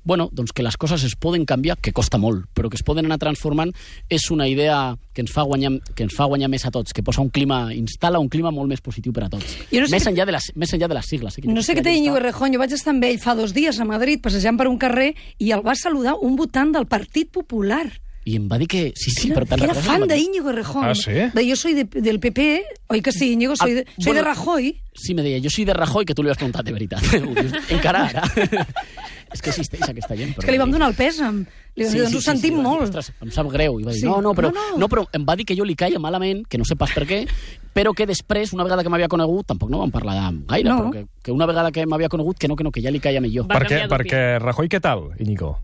bueno, 0.07 0.27
doncs 0.37 0.53
que 0.53 0.61
les 0.63 0.77
coses 0.77 1.01
es 1.07 1.15
poden 1.17 1.47
canviar, 1.49 1.79
que 1.81 1.91
costa 1.97 2.19
molt, 2.21 2.43
però 2.53 2.69
que 2.69 2.77
es 2.77 2.83
poden 2.85 3.07
anar 3.09 3.17
transformant, 3.17 3.71
és 4.13 4.27
una 4.31 4.45
idea 4.47 4.99
que 5.17 5.23
ens 5.25 5.33
fa 5.33 5.47
guanyar, 5.49 5.79
que 5.97 6.05
ens 6.05 6.13
fa 6.13 6.27
guanyar 6.29 6.51
més 6.53 6.67
a 6.69 6.71
tots, 6.75 6.93
que 6.93 7.01
posa 7.03 7.23
un 7.25 7.31
clima, 7.33 7.71
instal·la 7.73 8.21
un 8.21 8.29
clima 8.29 8.53
molt 8.53 8.69
més 8.69 8.83
positiu 8.85 9.15
per 9.17 9.25
a 9.25 9.31
tots. 9.33 9.55
Jo 9.73 9.81
no 9.81 9.89
sé 9.89 9.95
més, 9.97 10.05
que- 10.05 10.13
enllà 10.13 10.27
de 10.29 10.35
les, 10.37 10.51
més 10.61 10.75
enllà 10.77 10.91
de 10.93 10.99
les 11.01 11.09
sigles. 11.09 11.39
Eh, 11.41 11.47
No 11.49 11.63
sé 11.65 11.73
què 11.73 11.81
té 11.83 11.97
Íñigo 11.97 12.19
Errejón, 12.21 12.53
jo 12.53 12.61
vaig 12.61 12.77
estar 12.77 12.93
amb 12.93 13.09
ell 13.09 13.17
fa 13.19 13.33
dos 13.35 13.55
dies 13.57 13.81
a 13.81 13.87
Madrid, 13.89 14.21
passejant 14.21 14.61
per 14.61 14.69
un 14.69 14.77
carrer, 14.77 15.15
i 15.39 15.53
el 15.57 15.65
va 15.65 15.73
saludar 15.75 16.19
un 16.21 16.37
votant 16.37 16.77
del 16.77 16.85
Partit 16.85 17.33
Popular. 17.33 17.89
I 18.25 18.37
em 18.39 18.47
va 18.49 18.57
dir 18.57 18.67
que... 18.67 18.93
Sí, 18.97 19.11
sí, 19.13 19.29
Era, 19.29 19.37
però 19.43 19.47
te'n 19.51 19.61
que 19.61 19.67
era 19.69 19.75
fan 19.77 20.07
d'Íñigo 20.09 20.49
Errejón. 20.49 20.85
Ah, 20.89 20.95
sí? 20.97 21.13
De 21.35 21.43
yo 21.47 21.57
soy 21.57 21.75
de, 21.75 21.85
del 21.85 22.19
PP, 22.21 22.65
oi 22.89 23.03
que 23.05 23.13
sí, 23.13 23.33
Íñigo? 23.35 23.55
Soy, 23.57 23.73
Ah, 23.73 23.75
de, 23.75 23.85
soy 23.99 24.05
bueno, 24.13 24.21
de 24.21 24.23
Rajoy. 24.29 24.81
Sí, 24.95 25.13
me 25.15 25.23
deia, 25.23 25.43
jo 25.45 25.51
soy 25.51 25.67
de 25.67 25.75
Rajoy, 25.75 26.07
que 26.07 26.15
tu 26.15 26.23
li 26.23 26.29
vas 26.33 26.39
preguntar 26.39 26.65
de 26.65 26.73
veritat. 26.73 27.03
Encara 27.69 28.07
ara. 28.09 28.23
és 29.35 29.43
que 29.43 29.51
existeix 29.51 29.83
aquesta 29.91 30.17
gent. 30.17 30.33
És 30.39 30.45
que 30.47 30.53
li 30.55 30.61
vam 30.63 30.71
donar 30.73 30.89
el 30.89 30.97
pèsam. 30.97 31.43
Li 31.75 31.85
vam 31.85 31.93
dir, 31.93 32.03
doncs 32.07 32.17
ho 32.17 32.23
sentim 32.23 32.55
va 32.55 32.61
dir, 32.61 32.65
molt. 32.65 32.85
Ostres, 32.87 33.11
em 33.21 33.33
sap 33.35 33.49
greu. 33.53 33.77
I 33.83 33.85
va 33.89 33.93
dir, 33.93 34.01
Sí. 34.01 34.07
no, 34.09 34.21
no, 34.23 34.33
però, 34.33 34.53
No, 34.55 34.71
no, 34.73 34.79
no. 34.85 34.89
però 34.89 35.05
em 35.13 35.25
va 35.29 35.35
dir 35.37 35.45
que 35.45 35.57
jo 35.59 35.65
li 35.67 35.75
caia 35.77 35.99
malament, 35.99 36.47
que 36.49 36.57
no 36.57 36.65
sé 36.65 36.77
pas 36.81 36.93
per 36.95 37.05
què, 37.05 37.27
però 37.75 37.93
que 37.93 38.07
després, 38.07 38.53
una 38.55 38.63
vegada 38.65 38.83
que 38.87 38.89
m'havia 38.89 39.09
conegut, 39.11 39.45
tampoc 39.51 39.69
no 39.69 39.81
vam 39.83 39.91
parlar 39.91 40.33
gaire, 40.49 40.69
No. 40.71 40.79
però 40.79 40.93
que, 40.93 41.07
que 41.25 41.33
una 41.33 41.45
vegada 41.51 41.73
que 41.73 41.85
m'havia 41.85 42.09
conegut, 42.09 42.39
que 42.39 42.49
no, 42.49 42.57
que 42.57 42.65
no, 42.65 42.71
que 42.71 42.81
ja 42.81 42.91
li 42.95 43.01
caia 43.01 43.21
millor. 43.21 43.51
Va 43.51 43.59
Perquè, 43.59 43.85
perquè 43.91 44.39
Rajoy, 44.39 44.69
què 44.71 44.81
tal, 44.81 45.11
Íñigo? 45.19 45.59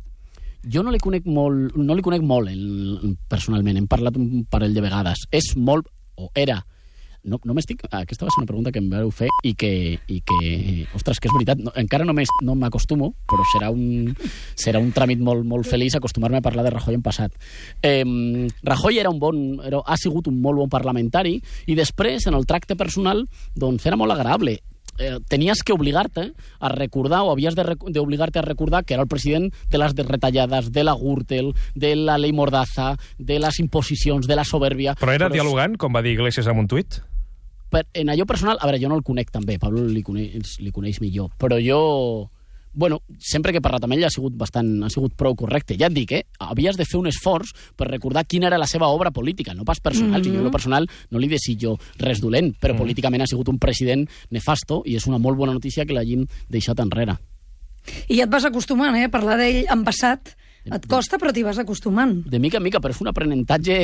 Jo 0.69 0.83
no 0.85 0.91
li 0.93 0.99
conec 1.01 1.25
molt, 1.31 1.77
no 1.77 1.95
li 1.97 2.03
conec 2.05 2.23
molt 2.27 2.51
el, 2.53 3.15
personalment, 3.31 3.79
hem 3.81 3.87
parlat 3.89 4.17
un 4.21 4.45
parell 4.51 4.75
de 4.77 4.83
vegades. 4.85 5.25
És 5.33 5.55
molt, 5.57 5.89
o 6.21 6.29
era, 6.37 6.59
no, 7.25 7.39
no 7.45 7.55
m'estic... 7.57 7.83
Aquesta 7.91 8.25
va 8.27 8.33
ser 8.33 8.43
una 8.43 8.49
pregunta 8.49 8.73
que 8.73 8.81
em 8.81 8.89
vau 8.93 9.11
fer 9.13 9.29
i 9.45 9.55
que, 9.55 9.71
i 10.09 10.21
que 10.25 10.87
ostres, 10.97 11.21
que 11.21 11.29
és 11.29 11.35
veritat, 11.37 11.61
no, 11.65 11.73
encara 11.81 12.05
no 12.09 12.13
m'es- 12.17 12.33
no 12.45 12.55
m'acostumo, 12.61 13.13
però 13.29 13.45
serà 13.55 13.71
un, 13.73 14.15
serà 14.57 14.81
un 14.81 14.93
tràmit 14.97 15.21
molt, 15.25 15.45
molt 15.49 15.69
feliç 15.69 15.97
acostumar-me 15.97 16.41
a 16.41 16.45
parlar 16.45 16.65
de 16.69 16.75
Rajoy 16.77 16.97
en 16.97 17.05
passat. 17.05 17.37
Eh, 17.83 18.05
Rajoy 18.63 18.99
era 19.01 19.11
un 19.13 19.21
bon, 19.21 19.61
era, 19.65 19.81
ha 19.85 19.97
sigut 20.01 20.29
un 20.29 20.41
molt 20.41 20.61
bon 20.65 20.73
parlamentari 20.73 21.39
i 21.67 21.77
després, 21.79 22.27
en 22.29 22.37
el 22.37 22.45
tracte 22.49 22.77
personal, 22.77 23.25
doncs 23.57 23.87
era 23.89 23.97
molt 24.01 24.13
agradable 24.17 24.59
eh, 25.01 25.19
tenies 25.29 25.65
que 25.65 25.73
obligar-te 25.73 26.29
a 26.61 26.69
recordar 26.71 27.23
o 27.25 27.33
havies 27.33 27.57
de 27.57 27.65
rec- 27.65 27.89
d'obligar-te 27.91 28.39
a 28.39 28.47
recordar 28.47 28.85
que 28.85 28.95
era 28.95 29.03
el 29.03 29.09
president 29.09 29.49
de 29.71 29.79
les 29.81 29.95
retallades, 29.97 30.71
de 30.71 30.85
la 30.85 30.95
Gürtel, 30.95 31.55
de 31.75 31.95
la 31.97 32.19
llei 32.19 32.33
Mordaza, 32.37 32.93
de 33.19 33.39
les 33.41 33.59
imposicions, 33.65 34.27
de 34.29 34.37
la 34.37 34.45
soberbia... 34.45 34.95
Però 35.01 35.13
era 35.17 35.31
dialogant, 35.33 35.79
com 35.81 35.97
va 35.97 36.03
dir 36.05 36.13
Iglesias 36.19 36.47
en 36.47 36.61
un 36.63 36.69
tuit? 36.69 37.01
Per, 37.71 37.85
en 37.95 38.11
allò 38.11 38.25
personal, 38.27 38.59
a 38.61 38.67
veure, 38.67 38.81
jo 38.83 38.89
no 38.91 38.97
el 38.99 39.05
conec 39.07 39.31
també, 39.31 39.55
Pablo 39.63 39.85
li 39.87 40.03
coneix, 40.03 40.57
li 40.61 40.73
coneix 40.75 41.01
millor, 41.01 41.31
però 41.39 41.59
jo... 41.63 41.81
Bueno, 42.73 43.01
sempre 43.19 43.53
que 43.53 43.59
he 43.59 43.65
parlat 43.65 43.85
amb 43.85 43.97
ell 43.97 44.05
ha 44.07 44.13
sigut 44.15 44.37
bastant, 44.39 44.69
ha 44.87 44.91
sigut 44.93 45.17
prou 45.19 45.35
correcte. 45.39 45.75
Ja 45.79 45.89
et 45.91 45.97
dic, 45.97 46.13
eh? 46.15 46.23
Havies 46.47 46.79
de 46.79 46.87
fer 46.87 47.01
un 47.01 47.09
esforç 47.11 47.51
per 47.77 47.89
recordar 47.91 48.27
quina 48.31 48.47
era 48.47 48.61
la 48.63 48.69
seva 48.71 48.89
obra 48.95 49.11
política, 49.11 49.55
no 49.55 49.65
pas 49.65 49.81
personal. 49.81 50.21
Mm 50.21 50.25
-hmm. 50.25 50.33
Jo, 50.33 50.39
en 50.39 50.45
lo 50.45 50.51
personal, 50.51 50.89
no 51.11 51.19
li 51.19 51.29
desitjo 51.29 51.79
res 51.99 52.21
dolent, 52.21 52.55
però 52.61 52.75
mm. 52.75 52.79
políticament 52.79 53.23
ha 53.23 53.27
sigut 53.27 53.49
un 53.49 53.59
president 53.59 54.09
nefasto 54.31 54.83
i 54.87 54.95
és 54.97 55.07
una 55.07 55.19
molt 55.19 55.37
bona 55.37 55.53
notícia 55.53 55.85
que 55.85 55.93
l'hagin 55.93 56.29
deixat 56.49 56.79
enrere. 56.79 57.19
I 58.09 58.17
ja 58.17 58.25
et 58.25 58.31
vas 58.31 58.45
acostumant, 58.45 58.95
eh? 58.97 59.05
a 59.05 59.11
Parlar 59.11 59.37
d'ell 59.39 59.67
en 59.71 59.85
passat. 59.85 60.37
Et 60.69 60.87
costa, 60.87 61.17
però 61.17 61.33
t'hi 61.33 61.45
vas 61.47 61.59
acostumant. 61.59 62.13
De 62.29 62.39
mica 62.39 62.59
en 62.61 62.65
mica, 62.67 62.83
però 62.85 62.93
és 62.93 63.01
un 63.01 63.09
aprenentatge, 63.09 63.79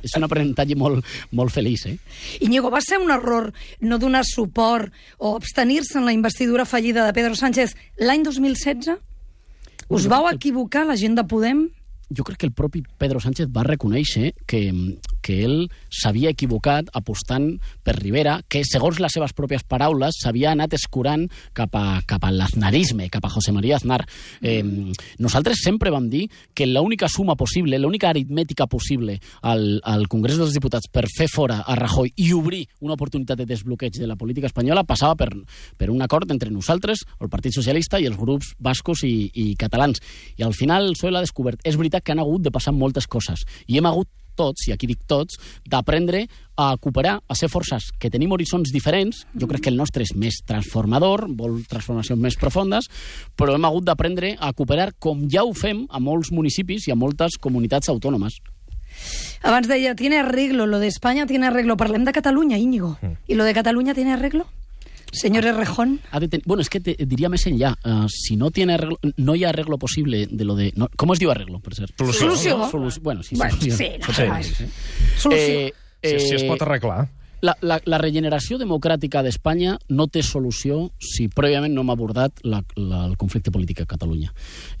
és 0.00 0.16
un 0.18 0.26
aprenentatge 0.26 0.74
molt, 0.78 1.06
molt 1.30 1.54
feliç, 1.54 1.86
eh? 1.86 1.96
Íñigo, 2.42 2.72
va 2.74 2.82
ser 2.82 2.98
un 2.98 3.12
error 3.14 3.52
no 3.80 4.00
donar 4.02 4.24
suport 4.26 4.90
o 5.18 5.36
abstenir-se 5.38 6.00
en 6.00 6.08
la 6.08 6.16
investidura 6.16 6.66
fallida 6.66 7.06
de 7.06 7.14
Pedro 7.14 7.38
Sánchez 7.38 7.76
l'any 8.02 8.26
2016? 8.26 8.96
Us 9.86 10.10
vau 10.10 10.26
equivocar, 10.32 10.86
la 10.88 10.98
gent 10.98 11.14
de 11.14 11.22
Podem? 11.22 11.68
jo 12.10 12.24
crec 12.24 12.38
que 12.38 12.46
el 12.46 12.52
propi 12.54 12.82
Pedro 12.98 13.20
Sánchez 13.20 13.48
va 13.50 13.64
reconèixer 13.66 14.32
que, 14.46 14.70
que 15.26 15.40
ell 15.42 15.66
s'havia 15.90 16.30
equivocat 16.30 16.90
apostant 16.94 17.48
per 17.82 17.96
Rivera, 17.98 18.38
que 18.48 18.62
segons 18.66 19.00
les 19.02 19.16
seves 19.16 19.34
pròpies 19.34 19.64
paraules 19.66 20.20
s'havia 20.22 20.52
anat 20.54 20.76
escurant 20.78 21.26
cap, 21.56 21.74
a, 21.74 22.00
cap 22.06 22.22
a 22.22 22.30
l'aznarisme, 22.30 23.08
cap 23.10 23.26
a 23.26 23.32
José 23.32 23.54
María 23.56 23.80
Aznar. 23.80 24.04
Eh, 24.40 24.62
nosaltres 25.18 25.62
sempre 25.64 25.90
vam 25.90 26.08
dir 26.12 26.26
que 26.54 26.68
l'única 26.68 27.08
suma 27.10 27.34
possible, 27.36 27.80
l'única 27.82 28.10
aritmètica 28.12 28.68
possible 28.70 29.18
al, 29.42 29.80
al 29.82 30.06
Congrés 30.12 30.38
dels 30.38 30.54
Diputats 30.54 30.90
per 30.92 31.06
fer 31.10 31.28
fora 31.32 31.62
a 31.66 31.74
Rajoy 31.78 32.12
i 32.22 32.30
obrir 32.36 32.62
una 32.80 32.94
oportunitat 32.94 33.40
de 33.40 33.48
desbloqueig 33.48 33.98
de 33.98 34.06
la 34.06 34.18
política 34.18 34.50
espanyola 34.50 34.86
passava 34.86 35.16
per, 35.18 35.32
per 35.76 35.90
un 35.90 36.02
acord 36.04 36.30
entre 36.30 36.52
nosaltres, 36.52 37.02
el 37.20 37.32
Partit 37.32 37.56
Socialista 37.56 37.98
i 37.98 38.06
els 38.06 38.18
grups 38.20 38.54
bascos 38.62 39.02
i, 39.08 39.30
i 39.34 39.48
catalans. 39.58 40.02
I 40.38 40.46
al 40.46 40.54
final 40.54 40.86
el 40.86 40.94
PSOE 40.94 41.14
l'ha 41.14 41.24
descobert. 41.24 41.62
És 41.66 41.78
veritat 41.80 42.04
que 42.04 42.14
han 42.14 42.22
hagut 42.22 42.44
de 42.44 42.54
passar 42.54 42.74
moltes 42.76 43.08
coses 43.10 43.42
i 43.66 43.80
hem 43.80 43.88
hagut 43.88 44.08
tots, 44.36 44.68
i 44.68 44.74
aquí 44.74 44.88
dic 44.90 45.06
tots, 45.08 45.38
d'aprendre 45.66 46.26
a 46.56 46.70
cooperar, 46.80 47.18
a 47.28 47.36
ser 47.36 47.50
forces 47.52 47.90
que 48.00 48.10
tenim 48.12 48.32
horitzons 48.32 48.72
diferents. 48.72 49.24
Jo 49.36 49.48
crec 49.48 49.66
que 49.66 49.72
el 49.72 49.76
nostre 49.80 50.06
és 50.06 50.14
més 50.16 50.40
transformador, 50.46 51.26
vol 51.36 51.60
transformacions 51.68 52.20
més 52.20 52.38
profundes, 52.40 52.88
però 53.36 53.56
hem 53.56 53.68
hagut 53.68 53.88
d'aprendre 53.88 54.34
a 54.40 54.52
cooperar 54.56 54.92
com 54.98 55.26
ja 55.32 55.44
ho 55.44 55.52
fem 55.56 55.84
a 55.90 56.00
molts 56.00 56.32
municipis 56.32 56.88
i 56.88 56.94
a 56.94 56.98
moltes 56.98 57.40
comunitats 57.40 57.92
autònomes. 57.92 58.40
Abans 59.42 59.68
deia, 59.68 59.94
tiene 59.94 60.18
arreglo, 60.18 60.66
lo 60.66 60.78
de 60.78 60.88
España 60.88 61.26
tiene 61.26 61.46
arreglo. 61.46 61.76
Parlem 61.76 62.04
de 62.04 62.12
Catalunya, 62.12 62.56
Íñigo. 62.58 62.98
¿Y 63.26 63.34
lo 63.34 63.44
de 63.44 63.52
Catalunya 63.52 63.94
tiene 63.94 64.14
arreglo? 64.14 64.46
Señor 65.16 65.46
Errejón. 65.46 66.00
De 66.20 66.28
ten... 66.28 66.42
Bueno, 66.44 66.60
es 66.60 66.68
que 66.70 66.80
te 66.80 66.94
diria 67.08 67.30
més 67.32 67.46
enllà. 67.48 67.72
Uh, 67.84 68.06
si 68.12 68.36
no 68.36 68.50
tiene 68.50 68.74
arreglo, 68.76 68.98
no 69.16 69.34
hi 69.34 69.44
ha 69.44 69.50
arreglo 69.50 69.78
possible 69.78 70.26
de 70.30 70.44
lo 70.44 70.54
de... 70.54 70.72
No, 70.76 70.88
com 70.96 71.12
es 71.14 71.22
diu 71.22 71.32
arreglo, 71.32 71.60
per 71.64 71.74
cert? 71.74 71.94
Solució. 71.96 72.28
Solució. 72.28 72.58
No? 72.58 72.70
Solució. 72.70 73.02
Bueno, 73.02 73.22
sí, 73.22 73.36
Bueno, 73.36 73.56
solució. 73.56 73.76
sí, 73.76 73.92
sí, 74.44 74.54
sí. 74.54 74.66
Solució. 75.16 75.70
Si, 76.06 76.20
si 76.20 76.34
es 76.36 76.44
pot 76.44 76.62
arreglar. 76.62 77.08
La, 77.44 77.52
la, 77.60 77.76
la 77.84 77.98
regeneració 78.00 78.56
democràtica 78.56 79.20
d'Espanya 79.24 79.74
no 79.92 80.06
té 80.08 80.22
solució 80.24 80.86
si 80.96 81.26
prèviament 81.28 81.74
no 81.76 81.82
hem 81.84 81.90
abordat 81.92 82.40
la, 82.48 82.62
la, 82.80 83.02
el 83.04 83.16
conflicte 83.20 83.52
polític 83.52 83.82
a 83.82 83.88
Catalunya. 83.90 84.30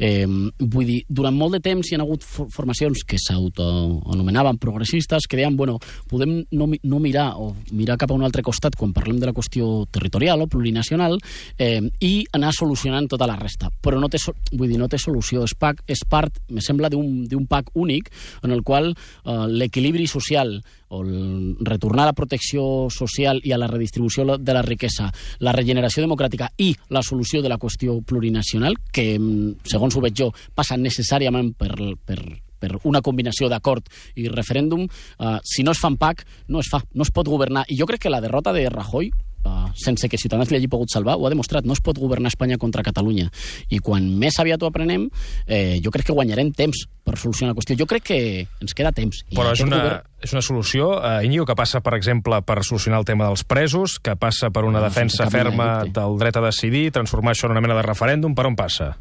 Eh, 0.00 0.24
vull 0.24 0.88
dir, 0.88 1.02
durant 1.08 1.36
molt 1.36 1.58
de 1.58 1.60
temps 1.64 1.90
hi 1.90 1.98
ha 1.98 2.00
hagut 2.00 2.24
for 2.24 2.48
formacions 2.54 3.04
que 3.04 3.20
s'autoanomenaven 3.20 4.56
progressistes 4.62 5.28
que 5.28 5.36
deien, 5.36 5.56
bueno, 5.56 5.76
podem 6.08 6.38
no, 6.56 6.70
no 6.82 7.00
mirar 7.02 7.26
o 7.36 7.50
mirar 7.76 7.98
cap 8.00 8.14
a 8.14 8.16
un 8.16 8.24
altre 8.24 8.44
costat 8.46 8.78
quan 8.78 8.94
parlem 8.96 9.20
de 9.20 9.28
la 9.28 9.36
qüestió 9.36 9.84
territorial 9.92 10.40
o 10.40 10.48
plurinacional 10.48 11.18
eh, 11.58 11.82
i 12.00 12.14
anar 12.32 12.54
solucionant 12.56 13.10
tota 13.12 13.28
la 13.28 13.36
resta. 13.36 13.68
Però 13.84 14.00
no 14.00 14.08
té, 14.08 14.22
vull 14.54 14.72
dir, 14.72 14.80
no 14.80 14.88
té 14.88 15.00
solució. 15.02 15.44
És, 15.44 15.52
pac, 15.58 15.84
és 15.92 16.06
part, 16.08 16.40
me 16.48 16.64
sembla, 16.64 16.88
d'un 16.88 17.46
pack 17.50 17.76
únic 17.76 18.08
en 18.42 18.56
el 18.56 18.64
qual 18.64 18.94
eh, 18.94 19.38
l'equilibri 19.52 20.08
social 20.08 20.56
o 20.88 21.02
el 21.02 21.56
retornar 21.60 22.04
a 22.04 22.10
la 22.12 22.16
protecció 22.16 22.88
social 22.90 23.40
i 23.44 23.52
a 23.52 23.58
la 23.58 23.68
redistribució 23.70 24.36
de 24.38 24.54
la 24.54 24.62
riquesa, 24.62 25.10
la 25.40 25.52
regeneració 25.52 26.04
democràtica 26.04 26.50
i 26.58 26.72
la 26.90 27.02
solució 27.02 27.42
de 27.42 27.50
la 27.50 27.58
qüestió 27.58 28.00
plurinacional, 28.02 28.76
que, 28.92 29.18
mm, 29.18 29.62
segons 29.64 29.96
ho 29.96 30.00
veig 30.00 30.14
jo, 30.14 30.32
passa 30.54 30.76
necessàriament 30.76 31.54
per, 31.56 31.74
per, 32.04 32.20
per 32.58 32.78
una 32.84 33.02
combinació 33.02 33.48
d'acord 33.48 33.88
i 34.16 34.28
referèndum, 34.28 34.86
eh, 34.86 35.38
si 35.44 35.62
no 35.62 35.72
es 35.72 35.78
fa 35.78 35.88
en 35.88 35.96
PAC, 35.96 36.26
no 36.48 36.60
es 36.60 36.68
fa, 36.70 36.82
no 36.94 37.02
es 37.02 37.10
pot 37.10 37.28
governar. 37.28 37.64
I 37.68 37.76
jo 37.78 37.86
crec 37.86 38.02
que 38.02 38.10
la 38.10 38.20
derrota 38.20 38.52
de 38.52 38.68
Rajoy 38.70 39.12
uh, 39.46 39.70
sense 39.78 40.08
que 40.10 40.18
Ciutadans 40.18 40.50
li 40.50 40.58
hagi 40.58 40.68
pogut 40.68 40.90
salvar, 40.92 41.14
ho 41.16 41.26
ha 41.26 41.30
demostrat. 41.30 41.64
No 41.64 41.72
es 41.72 41.80
pot 41.80 41.98
governar 41.98 42.28
Espanya 42.34 42.58
contra 42.58 42.82
Catalunya. 42.82 43.30
I 43.70 43.78
quan 43.78 44.10
més 44.18 44.36
aviat 44.42 44.62
ho 44.62 44.66
aprenem, 44.68 45.08
eh, 45.46 45.78
jo 45.84 45.90
crec 45.94 46.06
que 46.10 46.12
guanyarem 46.16 46.50
temps 46.52 46.84
per 47.06 47.16
solucionar 47.16 47.54
la 47.54 47.60
qüestió. 47.60 47.76
Jo 47.78 47.86
crec 47.86 48.02
que 48.02 48.18
ens 48.60 48.74
queda 48.74 48.90
temps. 48.92 49.22
I 49.30 49.36
Però 49.38 49.52
és 49.54 49.60
una, 49.62 49.78
govern- 49.78 50.02
és 50.26 50.32
una 50.34 50.42
solució, 50.42 50.90
eh, 50.98 51.24
Íñigo, 51.26 51.46
que 51.46 51.54
passa, 51.54 51.80
per 51.80 51.94
exemple, 51.94 52.42
per 52.42 52.64
solucionar 52.64 52.98
el 53.00 53.06
tema 53.06 53.26
dels 53.30 53.44
presos, 53.44 54.00
que 54.02 54.16
passa 54.16 54.50
per 54.50 54.64
una 54.64 54.80
No, 54.80 54.84
defensa 54.90 55.30
ferma 55.30 55.84
del 55.84 56.18
dret 56.18 56.36
a 56.36 56.40
decidir, 56.42 56.90
transformar 56.92 57.32
això 57.36 57.46
en 57.46 57.52
una 57.52 57.60
mena 57.62 57.76
de 57.78 57.82
referèndum, 57.86 58.34
per 58.34 58.46
on 58.50 58.56
passa? 58.56 58.96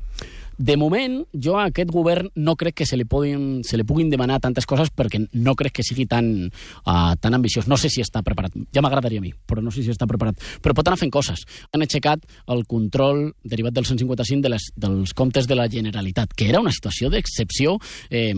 De 0.58 0.78
moment, 0.78 1.26
jo 1.34 1.58
a 1.60 1.66
aquest 1.70 1.90
govern 1.92 2.30
no 2.36 2.56
crec 2.56 2.76
que 2.82 2.86
se 2.86 2.96
li, 2.98 3.04
puguin, 3.06 3.62
se 3.68 3.78
li 3.78 3.84
puguin 3.84 4.10
demanar 4.10 4.40
tantes 4.40 4.66
coses 4.66 4.90
perquè 4.96 5.20
no 5.34 5.56
crec 5.56 5.74
que 5.80 5.84
sigui 5.84 6.06
tan, 6.08 6.30
uh, 6.86 7.16
tan 7.20 7.34
ambiciós. 7.36 7.68
No 7.68 7.78
sé 7.78 7.90
si 7.90 8.02
està 8.02 8.22
preparat. 8.24 8.54
Ja 8.74 8.82
m'agradaria 8.86 9.20
a 9.20 9.26
mi, 9.26 9.34
però 9.48 9.62
no 9.64 9.72
sé 9.72 9.84
si 9.84 9.92
està 9.92 10.08
preparat. 10.08 10.40
Però 10.64 10.74
pot 10.78 10.88
anar 10.88 10.98
fent 11.02 11.12
coses. 11.12 11.44
Han 11.74 11.84
aixecat 11.84 12.24
el 12.48 12.66
control 12.66 13.34
derivat 13.44 13.74
del 13.76 13.86
155 13.86 14.42
de 14.46 14.50
les, 14.54 14.70
dels 14.76 15.14
comptes 15.14 15.48
de 15.48 15.56
la 15.60 15.68
Generalitat, 15.72 16.34
que 16.36 16.48
era 16.50 16.62
una 16.64 16.72
situació 16.72 17.10
d'excepció 17.10 17.78
eh, 18.10 18.34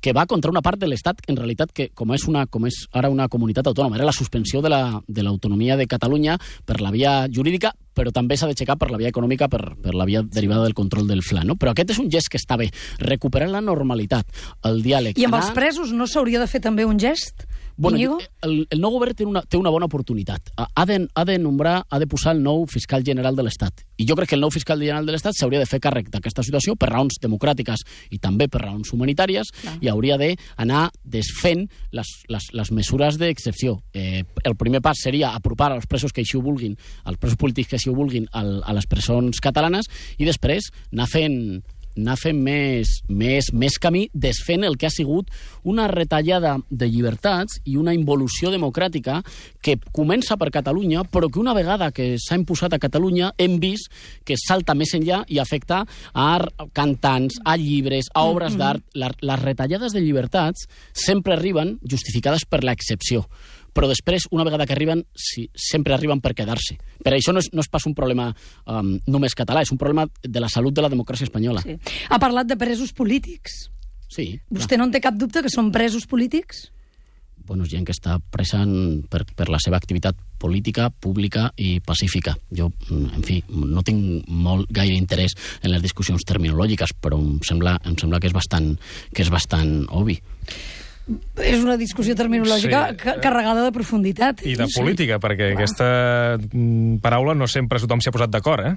que 0.00 0.12
va 0.16 0.26
contra 0.26 0.50
una 0.50 0.62
part 0.62 0.80
de 0.80 0.88
l'Estat, 0.90 1.22
en 1.28 1.36
realitat, 1.36 1.70
que 1.72 1.90
com 1.94 2.10
és, 2.14 2.26
una, 2.28 2.46
com 2.46 2.66
és 2.66 2.86
ara 2.92 3.10
una 3.10 3.28
comunitat 3.28 3.66
autònoma, 3.70 3.96
era 3.96 4.08
la 4.08 4.16
suspensió 4.16 4.60
de 4.62 4.68
la- 4.74 5.02
l'autonomia 5.20 5.76
de, 5.76 5.84
de 5.84 5.86
Catalunya 5.86 6.36
per 6.66 6.80
la 6.80 6.90
via 6.90 7.26
jurídica, 7.32 7.72
però 8.00 8.12
també 8.16 8.38
s'ha 8.40 8.48
d'aixecar 8.48 8.78
per 8.80 8.88
la 8.90 8.96
via 9.00 9.10
econòmica, 9.12 9.50
per, 9.52 9.60
per 9.76 9.92
la 9.94 10.06
via 10.08 10.22
derivada 10.24 10.64
del 10.64 10.74
control 10.78 11.06
del 11.10 11.20
FLA. 11.22 11.44
No? 11.44 11.58
Però 11.60 11.74
aquest 11.74 11.92
és 11.92 12.00
un 12.00 12.08
gest 12.12 12.32
que 12.32 12.40
està 12.40 12.56
bé. 12.60 12.70
Recuperar 13.04 13.50
la 13.52 13.60
normalitat, 13.60 14.26
el 14.64 14.80
diàleg. 14.84 15.18
I 15.20 15.28
amb 15.28 15.36
anar- 15.36 15.46
els 15.50 15.54
presos 15.56 15.92
no 15.92 16.08
s'hauria 16.08 16.40
de 16.40 16.48
fer 16.48 16.62
també 16.64 16.86
un 16.88 16.98
gest? 16.98 17.44
Bueno, 17.76 17.98
jo- 17.98 18.18
el, 18.42 18.66
el 18.70 18.80
nou 18.80 18.90
govern 18.92 19.14
té 19.16 19.24
una, 19.24 19.42
té 19.42 19.56
una 19.56 19.70
bona 19.70 19.86
oportunitat. 19.86 20.50
Ha- 20.56 20.84
de, 20.86 21.08
ha 21.14 21.24
de 21.24 21.38
nombrar, 21.38 21.84
ha 21.88 21.98
de 21.98 22.06
posar 22.06 22.34
el 22.36 22.42
nou 22.42 22.66
fiscal 22.66 23.02
general 23.04 23.36
de 23.36 23.42
l'Estat. 23.46 23.84
I 23.96 24.06
jo 24.08 24.16
crec 24.16 24.28
que 24.30 24.34
el 24.36 24.40
nou 24.42 24.50
fiscal 24.50 24.78
general 24.80 25.06
de 25.06 25.12
l'Estat 25.12 25.34
s'hauria 25.36 25.58
de 25.60 25.66
fer 25.66 25.80
càrrec 25.80 26.10
d'aquesta 26.10 26.42
situació 26.42 26.76
per 26.76 26.90
raons 26.90 27.18
democràtiques 27.20 27.84
i 28.10 28.18
també 28.18 28.48
per 28.48 28.62
raons 28.64 28.92
humanitàries 28.92 29.50
Clar. 29.60 29.76
i 29.80 29.88
hauria 29.88 30.18
d'anar 30.18 30.90
desfent 31.04 31.66
les, 31.92 32.06
les, 32.28 32.50
les 32.52 32.72
mesures 32.72 33.18
d'excepció. 33.18 33.80
Eh, 33.94 34.24
el 34.44 34.56
primer 34.56 34.80
pas 34.80 34.98
seria 35.00 35.34
apropar 35.34 35.72
als 35.72 35.86
presos 35.86 36.12
que 36.12 36.20
així 36.22 36.36
ho 36.36 36.42
vulguin, 36.42 36.76
als 37.04 37.18
presos 37.18 37.36
polítics 37.38 37.68
que 37.68 37.76
així 37.76 37.90
ho 37.90 37.94
vulguin, 37.94 38.28
al, 38.32 38.62
a 38.64 38.72
les 38.76 38.86
presons 38.86 39.40
catalanes 39.40 39.86
i 40.18 40.24
després 40.28 40.70
anar 40.92 41.06
fent 41.10 41.62
anar 41.96 42.16
fent 42.20 42.38
més, 42.42 42.88
més, 43.08 43.50
més 43.52 43.76
camí 43.82 44.08
desfent 44.14 44.64
el 44.64 44.76
que 44.78 44.86
ha 44.86 44.90
sigut 44.94 45.28
una 45.64 45.88
retallada 45.90 46.56
de 46.70 46.88
llibertats 46.88 47.60
i 47.64 47.76
una 47.76 47.94
involució 47.94 48.50
democràtica 48.50 49.20
que 49.60 49.76
comença 49.92 50.36
per 50.40 50.50
Catalunya, 50.50 51.02
però 51.04 51.28
que 51.30 51.40
una 51.40 51.54
vegada 51.54 51.90
que 51.92 52.14
s'ha 52.18 52.38
imposat 52.38 52.72
a 52.74 52.78
Catalunya 52.82 53.32
hem 53.38 53.58
vist 53.60 53.90
que 54.24 54.36
salta 54.40 54.74
més 54.74 54.94
enllà 54.96 55.22
i 55.28 55.38
afecta 55.38 55.84
a 56.14 56.30
cantants, 56.72 57.40
a 57.44 57.56
llibres, 57.56 58.08
a 58.14 58.24
obres 58.24 58.56
d'art. 58.56 58.82
La- 58.94 59.12
Les 59.20 59.42
retallades 59.42 59.92
de 59.92 60.00
llibertats 60.00 60.66
sempre 60.92 61.34
arriben 61.34 61.78
justificades 61.84 62.44
per 62.48 62.62
l'excepció 62.64 63.26
però 63.74 63.88
després, 63.90 64.26
una 64.30 64.44
vegada 64.46 64.66
que 64.66 64.74
arriben, 64.76 65.04
sí, 65.14 65.48
sempre 65.54 65.94
arriben 65.94 66.20
per 66.20 66.34
quedar-se. 66.38 66.78
Per 67.04 67.14
això 67.14 67.34
no 67.34 67.42
és, 67.42 67.50
no 67.54 67.64
és 67.64 67.70
pas 67.70 67.86
un 67.88 67.94
problema 67.98 68.30
um, 68.66 68.96
només 69.06 69.36
català, 69.38 69.64
és 69.64 69.72
un 69.72 69.80
problema 69.80 70.06
de 70.22 70.42
la 70.42 70.50
salut 70.52 70.74
de 70.74 70.84
la 70.84 70.92
democràcia 70.92 71.28
espanyola. 71.28 71.64
Sí. 71.66 71.78
Ha 72.10 72.18
parlat 72.22 72.50
de 72.50 72.58
presos 72.60 72.92
polítics. 72.96 73.68
Sí. 74.10 74.34
Vostè 74.50 74.78
no 74.78 74.88
en 74.88 74.92
té 74.94 75.00
cap 75.02 75.16
dubte 75.18 75.42
que 75.44 75.52
són 75.52 75.70
presos 75.74 76.06
polítics? 76.10 76.68
Bueno, 77.46 77.64
gent 77.66 77.86
que 77.86 77.94
està 77.94 78.18
presa 78.30 78.60
en, 78.62 79.02
per, 79.10 79.24
per 79.34 79.48
la 79.50 79.58
seva 79.62 79.78
activitat 79.80 80.18
política, 80.38 80.90
pública 80.90 81.48
i 81.58 81.78
pacífica. 81.82 82.36
Jo, 82.54 82.68
mm, 82.70 83.14
en 83.16 83.24
fi, 83.26 83.40
no 83.50 83.82
tinc 83.86 84.28
molt 84.28 84.70
gaire 84.70 84.94
interès 84.94 85.34
en 85.62 85.72
les 85.72 85.82
discussions 85.82 86.26
terminològiques, 86.26 86.94
però 87.00 87.18
em 87.18 87.40
sembla, 87.46 87.78
em 87.86 87.96
sembla 87.98 88.20
que 88.20 88.30
és 88.30 88.36
bastant, 88.36 88.74
que 89.14 89.24
és 89.24 89.32
bastant 89.32 89.72
obvi. 89.88 90.20
És 91.42 91.62
una 91.62 91.76
discussió 91.76 92.14
terminològica 92.14 92.90
Sí. 92.90 92.96
ca- 92.96 93.16
carregada 93.20 93.64
de 93.64 93.72
profunditat. 93.72 94.44
I 94.46 94.54
de 94.56 94.66
política, 94.74 95.18
perquè 95.18 95.52
aquesta 95.54 96.36
mm, 96.38 96.98
paraula 97.02 97.34
no 97.34 97.46
sempre 97.48 97.80
tothom 97.80 98.00
s'hi 98.00 98.08
ha 98.10 98.12
posat 98.12 98.30
d'acord, 98.30 98.66
eh? 98.66 98.76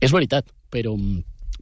És 0.00 0.12
veritat, 0.12 0.46
però 0.70 0.96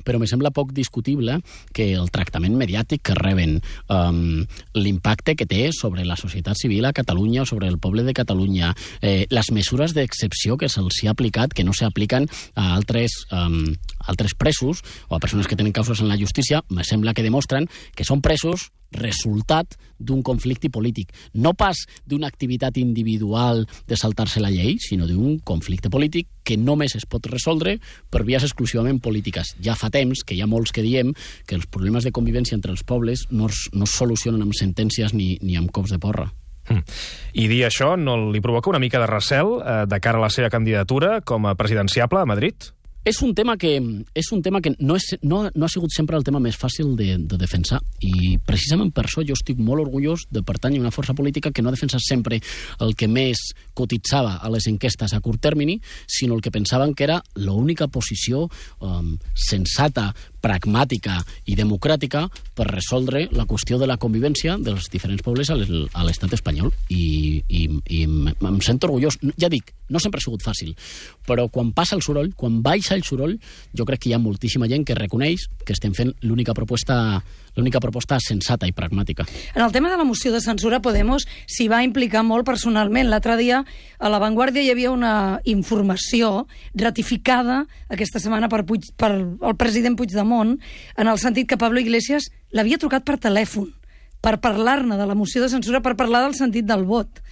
però 0.02 0.16
me 0.18 0.24
sembla 0.26 0.48
poc 0.50 0.70
discutible 0.72 1.42
que 1.76 1.90
el 1.92 2.06
tractament 2.10 2.54
mediàtic 2.56 3.02
que 3.04 3.12
reben, 3.14 3.58
um, 3.92 4.46
l'impacte 4.72 5.34
que 5.36 5.44
té 5.44 5.68
sobre 5.76 6.06
la 6.08 6.16
societat 6.16 6.56
civil 6.56 6.86
a 6.88 6.94
Catalunya 6.96 7.42
o 7.42 7.46
sobre 7.46 7.68
el 7.68 7.76
poble 7.78 8.02
de 8.02 8.14
Catalunya, 8.16 8.74
eh, 9.02 9.26
les 9.28 9.50
mesures 9.52 9.92
d'excepció 9.92 10.56
que 10.56 10.70
se'ls 10.72 11.04
ha 11.04 11.10
aplicat, 11.12 11.52
que 11.52 11.64
no 11.64 11.74
s'apliquen 11.76 12.30
a 12.54 12.72
altres, 12.74 13.12
um, 13.30 13.74
altres 14.08 14.32
presos 14.34 14.80
o 15.08 15.16
a 15.16 15.20
persones 15.20 15.46
que 15.46 15.54
tenen 15.54 15.70
causes 15.76 16.00
en 16.00 16.08
la 16.08 16.16
justícia, 16.16 16.62
me 16.70 16.82
sembla 16.82 17.12
que 17.12 17.22
demostren 17.22 17.68
que 17.94 18.04
són 18.08 18.22
presos 18.22 18.70
resultat 18.92 19.76
d'un 19.98 20.22
conflicte 20.22 20.70
polític. 20.70 21.12
No 21.34 21.52
pas 21.54 21.84
d'una 22.06 22.28
activitat 22.30 22.78
individual 22.80 23.66
de 23.88 23.96
saltar-se 23.96 24.40
la 24.40 24.50
llei, 24.50 24.76
sinó 24.80 25.06
d'un 25.06 25.38
conflicte 25.44 25.90
polític 25.90 26.28
que 26.44 26.56
només 26.56 26.96
es 26.98 27.06
pot 27.06 27.26
resoldre 27.30 27.78
per 28.10 28.24
vies 28.26 28.44
exclusivament 28.46 29.00
polítiques. 29.00 29.54
Ja 29.62 29.76
fa 29.78 29.90
temps 29.90 30.24
que 30.24 30.34
hi 30.34 30.42
ha 30.42 30.50
molts 30.50 30.72
que 30.72 30.84
diem 30.86 31.14
que 31.46 31.58
els 31.58 31.68
problemes 31.70 32.04
de 32.04 32.14
convivència 32.14 32.56
entre 32.56 32.72
els 32.74 32.84
pobles 32.84 33.26
no 33.30 33.50
es, 33.50 33.68
no 33.72 33.86
es 33.86 33.96
solucionen 33.96 34.42
amb 34.42 34.56
sentències 34.56 35.14
ni, 35.14 35.36
ni 35.42 35.56
amb 35.60 35.70
cops 35.70 35.94
de 35.94 36.00
porra. 36.02 36.30
Mm. 36.70 36.82
I 37.40 37.46
dir 37.50 37.62
això 37.66 37.94
no 37.98 38.16
li 38.30 38.42
provoca 38.42 38.70
una 38.70 38.82
mica 38.82 39.00
de 39.02 39.08
recel 39.10 39.56
eh, 39.58 39.84
de 39.90 40.00
cara 40.02 40.20
a 40.20 40.26
la 40.26 40.30
seva 40.32 40.50
candidatura 40.52 41.20
com 41.26 41.46
a 41.46 41.56
presidenciable 41.58 42.20
a 42.20 42.28
Madrid? 42.28 42.70
És 43.02 43.22
un 43.24 43.30
tema 43.32 43.54
que, 43.56 43.78
és 44.12 44.28
un 44.34 44.42
tema 44.44 44.60
que 44.60 44.74
no, 44.76 44.94
és, 44.98 45.06
no, 45.24 45.46
no 45.48 45.64
ha 45.64 45.72
sigut 45.72 45.94
sempre 45.94 46.18
el 46.18 46.24
tema 46.26 46.40
més 46.42 46.58
fàcil 46.60 46.92
de, 46.98 47.14
de 47.24 47.38
defensar. 47.40 47.78
I 48.04 48.36
precisament 48.44 48.90
per 48.92 49.06
això 49.06 49.24
jo 49.24 49.32
estic 49.38 49.56
molt 49.56 49.86
orgullós 49.86 50.26
de 50.28 50.42
pertànyer 50.44 50.82
a 50.82 50.84
una 50.84 50.92
força 50.92 51.16
política 51.16 51.48
que 51.48 51.64
no 51.64 51.70
ha 51.70 51.74
defensat 51.76 52.04
sempre 52.04 52.42
el 52.84 52.92
que 53.00 53.08
més 53.08 53.40
cotitzava 53.72 54.34
a 54.36 54.50
les 54.52 54.68
enquestes 54.68 55.14
a 55.16 55.20
curt 55.24 55.40
termini, 55.40 55.78
sinó 56.04 56.36
el 56.36 56.44
que 56.44 56.52
pensaven 56.52 56.92
que 56.92 57.06
era 57.08 57.22
l'única 57.40 57.88
posició 57.88 58.44
um, 58.84 59.14
sensata, 59.32 60.10
pragmàtica 60.40 61.18
i 61.46 61.54
democràtica 61.58 62.26
per 62.56 62.66
resoldre 62.70 63.26
la 63.32 63.46
qüestió 63.46 63.78
de 63.78 63.86
la 63.86 63.96
convivència 64.00 64.56
dels 64.58 64.88
diferents 64.92 65.22
pobles 65.22 65.50
a 65.50 65.56
l'es- 65.56 65.88
a 65.92 66.04
l'estat 66.04 66.32
espanyol. 66.36 66.72
I, 66.88 67.42
i, 67.48 67.66
i 67.88 68.02
em 68.04 68.60
sento 68.64 68.88
orgullós. 68.88 69.18
Ja 69.38 69.48
dic, 69.48 69.72
no 69.90 69.98
sempre 70.00 70.18
ha 70.20 70.24
sigut 70.24 70.42
fàcil, 70.46 70.74
però 71.26 71.48
quan 71.50 71.72
passa 71.72 71.96
el 71.96 72.02
soroll, 72.02 72.32
quan 72.36 72.62
baixa 72.62 72.94
el 72.94 73.02
soroll, 73.04 73.36
jo 73.76 73.84
crec 73.84 74.00
que 74.04 74.10
hi 74.10 74.14
ha 74.14 74.22
moltíssima 74.22 74.68
gent 74.70 74.84
que 74.86 74.94
reconeix 74.94 75.48
que 75.64 75.72
estem 75.76 75.92
fent 75.94 76.14
l'única 76.22 76.54
proposta 76.54 77.22
l'única 77.56 77.80
proposta 77.82 78.14
sensata 78.22 78.68
i 78.68 78.72
pragmàtica. 78.72 79.24
En 79.56 79.62
el 79.64 79.72
tema 79.74 79.90
de 79.90 79.96
la 79.98 80.04
moció 80.06 80.30
de 80.32 80.40
censura, 80.40 80.78
Podemos 80.80 81.24
s'hi 81.50 81.66
va 81.68 81.80
implicar 81.82 82.22
molt 82.22 82.46
personalment. 82.46 83.08
L'altre 83.10 83.34
dia, 83.36 83.64
a 83.98 84.08
La 84.08 84.20
Vanguardia, 84.22 84.62
hi 84.62 84.70
havia 84.70 84.92
una 84.94 85.40
informació 85.44 86.46
ratificada 86.78 87.64
aquesta 87.90 88.20
setmana 88.22 88.48
per, 88.48 88.62
Puig, 88.68 88.86
per 88.96 89.10
el 89.18 89.56
president 89.58 89.96
Puigdemont, 89.98 90.29
en 90.30 91.06
el 91.10 91.18
sentit 91.18 91.48
que 91.48 91.58
Pablo 91.60 91.82
Iglesias 91.82 92.30
l'havia 92.52 92.78
trucat 92.78 93.06
per 93.06 93.18
telèfon 93.18 93.70
per 94.20 94.36
parlar-ne 94.40 94.98
de 95.00 95.06
la 95.08 95.16
moció 95.16 95.42
de 95.42 95.48
censura, 95.48 95.80
per 95.80 95.96
parlar 95.96 96.26
del 96.26 96.36
sentit 96.36 96.66
del 96.68 96.84
vot. 96.84 97.22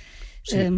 Sí. 0.43 0.57
Eh, 0.57 0.71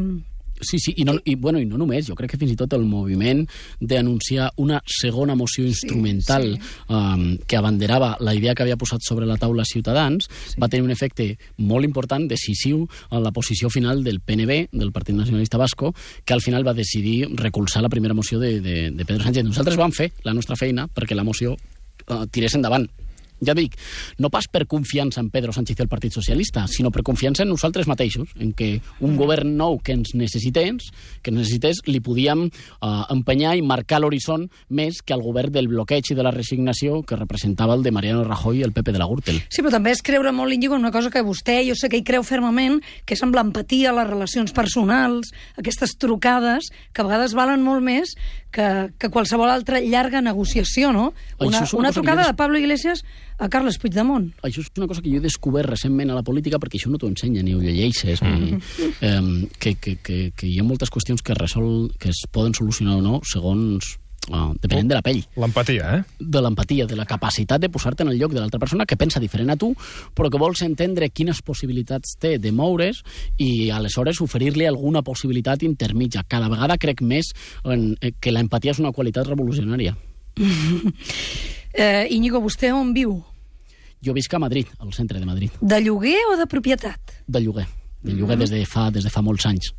Sí, 0.60 0.78
sí, 0.78 0.92
i 0.96 1.04
no, 1.04 1.14
i, 1.24 1.34
bueno, 1.40 1.58
i 1.60 1.64
no 1.64 1.78
només, 1.80 2.04
jo 2.04 2.14
crec 2.18 2.34
que 2.34 2.38
fins 2.40 2.52
i 2.52 2.56
tot 2.58 2.74
el 2.76 2.82
moviment 2.84 3.46
d'anunciar 3.80 4.50
una 4.60 4.80
segona 4.84 5.32
moció 5.32 5.64
instrumental 5.64 6.46
sí. 6.52 6.60
Um, 6.92 7.38
que 7.48 7.56
abanderava 7.56 8.10
la 8.20 8.34
idea 8.36 8.54
que 8.54 8.66
havia 8.66 8.76
posat 8.76 9.00
sobre 9.06 9.24
la 9.24 9.38
taula 9.40 9.64
Ciutadans 9.64 10.28
va 10.60 10.68
tenir 10.68 10.84
un 10.84 10.92
efecte 10.92 11.30
molt 11.56 11.88
important, 11.88 12.28
decisiu, 12.28 12.84
en 13.10 13.24
la 13.24 13.32
posició 13.32 13.70
final 13.72 14.04
del 14.04 14.20
PNB, 14.20 14.66
del 14.72 14.92
Partit 14.92 15.16
Nacionalista 15.16 15.56
Basco, 15.56 15.94
que 16.24 16.36
al 16.36 16.44
final 16.44 16.66
va 16.66 16.76
decidir 16.76 17.30
recolzar 17.40 17.82
la 17.82 17.88
primera 17.88 18.14
moció 18.14 18.38
de, 18.38 18.60
de, 18.60 18.90
de 18.90 19.04
Pedro 19.06 19.24
Sánchez. 19.24 19.44
Nosaltres 19.48 19.80
vam 19.80 19.96
fer 19.96 20.12
la 20.28 20.36
nostra 20.36 20.60
feina 20.60 20.90
perquè 20.92 21.16
la 21.16 21.24
moció 21.24 21.56
uh, 22.08 22.24
tirés 22.30 22.56
endavant. 22.58 22.88
Ja 23.40 23.54
dic, 23.56 23.76
no 24.20 24.28
pas 24.28 24.44
per 24.52 24.66
confiança 24.68 25.20
en 25.22 25.30
Pedro 25.32 25.52
Sánchez 25.56 25.78
i 25.78 25.82
el 25.82 25.88
Partit 25.88 26.12
Socialista, 26.12 26.66
sinó 26.68 26.90
per 26.92 27.02
confiança 27.06 27.42
en 27.42 27.48
nosaltres 27.48 27.88
mateixos, 27.88 28.28
en 28.36 28.52
que 28.52 28.82
un 29.00 29.16
govern 29.16 29.54
nou 29.56 29.78
que 29.80 29.94
ens 29.96 30.12
necessités, 30.14 30.90
que 31.24 31.32
necessités, 31.32 31.80
li 31.88 32.02
podíem 32.04 32.46
uh, 32.50 32.90
empenyar 33.12 33.54
i 33.56 33.64
marcar 33.64 34.02
l'horitzó 34.02 34.36
més 34.76 35.00
que 35.00 35.16
el 35.16 35.24
govern 35.24 35.54
del 35.54 35.70
bloqueig 35.72 36.12
i 36.12 36.16
de 36.18 36.26
la 36.26 36.34
resignació 36.34 37.00
que 37.02 37.16
representava 37.16 37.74
el 37.74 37.82
de 37.82 37.92
Mariano 37.96 38.26
Rajoy 38.26 38.60
i 38.60 38.66
el 38.66 38.74
PP 38.76 38.92
de 38.92 39.00
la 39.00 39.08
Gürtel. 39.08 39.40
Sí, 39.48 39.64
però 39.64 39.72
també 39.72 39.94
és 39.96 40.04
creure 40.04 40.34
molt, 40.36 40.52
Íñigo, 40.52 40.76
en 40.76 40.84
una 40.84 40.92
cosa 40.92 41.10
que 41.10 41.24
vostè, 41.24 41.62
jo 41.66 41.78
sé 41.78 41.88
que 41.88 42.02
hi 42.02 42.04
creu 42.04 42.26
fermament, 42.26 42.82
que 43.08 43.16
és 43.16 43.24
amb 43.24 43.34
l'empatia, 43.38 43.94
les 43.96 44.08
relacions 44.10 44.52
personals, 44.52 45.32
aquestes 45.56 45.96
trucades, 45.96 46.68
que 46.92 47.00
a 47.00 47.08
vegades 47.08 47.34
valen 47.38 47.64
molt 47.64 47.82
més 47.88 48.14
que, 48.50 48.66
que 48.98 49.10
qualsevol 49.10 49.50
altra 49.50 49.80
llarga 49.80 50.20
negociació, 50.24 50.92
no? 50.92 51.10
Una, 51.38 51.62
és 51.62 51.74
una 51.74 51.88
una 51.88 51.92
trucada 51.94 52.24
jo 52.24 52.32
de 52.32 52.36
Pablo 52.38 52.58
Iglesias 52.58 53.04
a 53.38 53.48
Carles 53.48 53.78
Puigdemont. 53.80 54.28
Això 54.46 54.64
és 54.64 54.70
una 54.76 54.88
cosa 54.90 55.02
que 55.02 55.10
jo 55.12 55.20
he 55.20 55.24
descobert 55.24 55.70
recentment 55.70 56.10
a 56.10 56.18
la 56.18 56.24
política 56.26 56.60
perquè 56.60 56.80
això 56.80 56.92
no 56.92 57.00
t'ho 57.00 57.10
ensenya 57.10 57.44
ni 57.46 57.54
ho 57.54 57.62
llegeixes. 57.62 58.22
Mm. 58.22 58.38
Ni, 58.42 58.92
eh, 59.00 59.48
que, 59.58 59.74
que, 59.80 59.96
que, 60.02 60.20
que 60.36 60.50
hi 60.50 60.58
ha 60.60 60.66
moltes 60.66 60.92
qüestions 60.92 61.22
que, 61.22 61.36
resol, 61.38 61.90
que 61.98 62.10
es 62.12 62.24
poden 62.30 62.54
solucionar 62.58 62.98
o 63.00 63.04
no 63.04 63.20
segons 63.26 63.96
uh, 64.32 64.54
depenent 64.62 64.88
de 64.88 64.94
la 64.96 65.02
pell 65.02 65.20
L'empatia, 65.36 65.96
eh? 65.98 66.02
de 66.18 66.40
l'empatia, 66.40 66.86
de 66.86 66.96
la 66.96 67.04
capacitat 67.04 67.60
de 67.60 67.68
posar-te 67.68 68.02
en 68.06 68.10
el 68.14 68.18
lloc 68.18 68.32
de 68.32 68.40
l'altra 68.40 68.58
persona 68.62 68.86
que 68.86 68.96
pensa 68.96 69.20
diferent 69.20 69.50
a 69.50 69.56
tu, 69.60 69.74
però 70.14 70.30
que 70.30 70.38
vols 70.40 70.62
entendre 70.62 71.10
quines 71.10 71.42
possibilitats 71.42 72.16
té 72.20 72.38
de 72.38 72.52
moure's 72.52 73.02
i 73.38 73.70
aleshores 73.70 74.20
oferir-li 74.24 74.66
alguna 74.66 75.02
possibilitat 75.02 75.62
intermitja. 75.66 76.24
Cada 76.28 76.48
vegada 76.48 76.78
crec 76.78 77.02
més 77.02 77.32
en, 77.64 77.96
eh, 78.00 78.12
que 78.20 78.32
l'empatia 78.32 78.72
és 78.72 78.80
una 78.80 78.92
qualitat 78.92 79.26
revolucionària. 79.28 79.96
Eh, 81.72 82.08
Íñigo, 82.10 82.40
vostè 82.42 82.72
on 82.74 82.88
viu? 82.90 83.12
Jo 84.02 84.10
visc 84.16 84.32
a 84.34 84.40
Madrid, 84.42 84.66
al 84.82 84.92
centre 84.92 85.20
de 85.20 85.26
Madrid, 85.28 85.52
De 85.60 85.78
lloguer 85.80 86.16
o 86.32 86.36
de 86.36 86.46
propietat? 86.50 86.98
de 87.28 87.40
lloguer. 87.40 87.66
De 88.02 88.12
lloguer 88.12 88.36
des, 88.38 88.50
de 88.50 88.64
fa, 88.66 88.90
des 88.90 89.04
de 89.04 89.10
fa 89.10 89.22
molts 89.22 89.46
anys. 89.46 89.70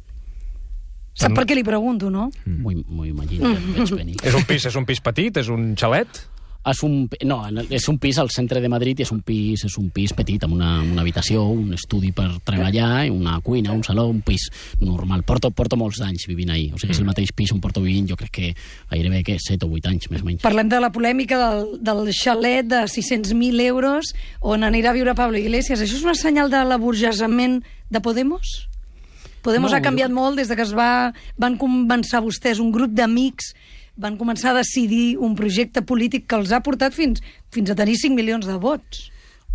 Sap 1.14 1.36
per 1.36 1.46
què 1.48 1.58
li 1.58 1.64
pregunto, 1.68 2.10
no? 2.10 2.30
M'ho 2.46 2.76
m'ho 2.88 3.08
imagino, 3.10 3.50
mm. 3.52 3.74
veig 3.80 3.96
venir. 3.98 4.20
És 4.24 4.38
un 4.38 4.46
pis, 4.48 4.68
és 4.70 4.78
un 4.80 4.88
pis 4.88 5.02
petit? 5.04 5.42
És 5.42 5.52
un 5.52 5.74
xalet? 5.80 6.22
És 6.62 6.84
un, 6.86 7.08
no, 7.26 7.38
és 7.74 7.88
un 7.90 7.98
pis 7.98 8.20
al 8.22 8.30
centre 8.30 8.62
de 8.62 8.70
Madrid 8.70 9.00
i 9.00 9.04
és 9.04 9.10
un 9.10 9.24
pis, 9.26 9.64
és 9.66 9.78
un 9.82 9.88
pis 9.90 10.12
petit 10.14 10.44
amb 10.46 10.54
una, 10.54 10.76
una 10.86 11.02
habitació, 11.02 11.42
un 11.50 11.74
estudi 11.74 12.12
per 12.14 12.28
treballar, 12.46 13.08
una 13.10 13.40
cuina, 13.42 13.74
un 13.74 13.82
saló, 13.84 14.06
un 14.12 14.22
pis 14.22 14.46
normal. 14.80 15.26
Porto, 15.26 15.50
porto 15.58 15.80
molts 15.80 16.04
anys 16.06 16.28
vivint 16.30 16.54
ahí. 16.54 16.70
O 16.70 16.78
sigui, 16.78 16.94
és 16.94 17.02
el 17.02 17.10
mateix 17.10 17.34
pis 17.34 17.50
on 17.56 17.64
porto 17.64 17.82
vivint, 17.82 18.06
jo 18.14 18.20
crec 18.20 18.34
que 18.38 18.54
gairebé 18.94 19.24
que 19.26 19.40
7 19.42 19.66
o 19.66 19.74
8 19.74 19.90
anys, 19.90 20.12
més 20.14 20.22
o 20.22 20.30
menys. 20.30 20.46
Parlem 20.46 20.70
de 20.70 20.84
la 20.86 20.94
polèmica 20.94 21.42
del, 21.42 21.80
del 21.82 22.14
xalet 22.14 22.70
de 22.70 22.86
600.000 22.86 23.66
euros 23.66 24.14
on 24.40 24.62
anirà 24.68 24.94
a 24.94 25.00
viure 25.00 25.18
Pablo 25.18 25.42
Iglesias. 25.42 25.82
Això 25.82 25.98
és 25.98 26.06
una 26.06 26.18
senyal 26.18 26.54
de 26.54 26.62
l'aburgesament 26.62 27.64
de 27.90 28.06
Podemos? 28.06 28.71
Podemos 29.42 29.72
No, 29.72 29.78
ha 29.78 29.82
canviat 29.82 30.10
jo- 30.10 30.16
molt 30.16 30.38
des 30.38 30.48
de 30.48 30.56
que 30.56 30.62
es 30.66 30.74
va, 30.74 31.14
van 31.38 31.58
començar 31.58 32.22
vostès, 32.24 32.60
un 32.60 32.72
grup 32.72 32.92
d'amics, 32.94 33.54
van 33.98 34.18
començar 34.18 34.52
a 34.52 34.60
decidir 34.62 35.18
un 35.20 35.36
projecte 35.36 35.82
polític 35.82 36.28
que 36.28 36.36
els 36.36 36.52
ha 36.52 36.62
portat 36.64 36.94
fins, 36.94 37.22
fins 37.52 37.70
a 37.70 37.76
tenir 37.76 37.98
5 37.98 38.16
milions 38.16 38.46
de 38.46 38.58
vots. 38.58 39.08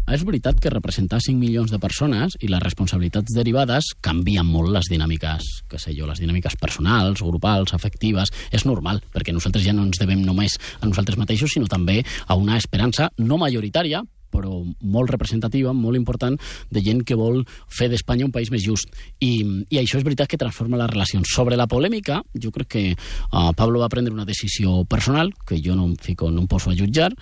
És 0.07 0.23
veritat 0.23 0.61
que 0.63 0.71
representar 0.71 1.19
5 1.21 1.35
milions 1.41 1.71
de 1.73 1.81
persones 1.83 2.37
i 2.39 2.47
les 2.47 2.63
responsabilitats 2.63 3.35
derivades 3.35 3.89
canvien 4.01 4.47
molt 4.47 4.71
les 4.71 4.87
dinàmiques, 4.87 5.43
que 5.69 5.81
sé 5.83 5.97
jo, 5.99 6.07
les 6.07 6.21
dinàmiques 6.23 6.55
personals, 6.61 7.23
grupals, 7.27 7.75
afectives. 7.75 8.31
És 8.55 8.65
normal, 8.65 9.03
perquè 9.13 9.33
nosaltres 9.35 9.65
ja 9.67 9.73
no 9.75 9.83
ens 9.83 9.99
devem 9.99 10.23
només 10.23 10.55
a 10.81 10.87
nosaltres 10.87 11.19
mateixos, 11.19 11.51
sinó 11.51 11.67
també 11.67 12.05
a 12.29 12.37
una 12.39 12.57
esperança 12.57 13.11
no 13.19 13.37
majoritària, 13.37 14.05
però 14.33 14.63
molt 14.81 15.13
representativa, 15.13 15.73
molt 15.77 15.99
important, 15.99 16.37
de 16.71 16.83
gent 16.85 17.03
que 17.07 17.19
vol 17.19 17.43
fer 17.73 17.89
d'Espanya 17.93 18.27
un 18.27 18.35
país 18.35 18.51
més 18.53 18.65
just. 18.65 18.91
I, 19.21 19.65
I 19.71 19.81
això 19.81 20.01
és 20.01 20.07
veritat 20.07 20.31
que 20.31 20.41
transforma 20.41 20.81
les 20.81 20.91
relacions. 20.91 21.31
Sobre 21.33 21.59
la 21.59 21.69
polèmica, 21.71 22.21
jo 22.35 22.53
crec 22.55 22.71
que 22.77 22.85
uh, 22.93 23.53
Pablo 23.57 23.81
va 23.83 23.91
prendre 23.93 24.15
una 24.15 24.27
decisió 24.29 24.85
personal, 24.85 25.33
que 25.47 25.61
jo 25.63 25.77
no 25.79 25.89
em 25.91 25.97
fico, 26.03 26.31
no 26.31 26.45
em 26.45 26.51
poso 26.51 26.71
a 26.71 26.77
jutjar, 26.77 27.13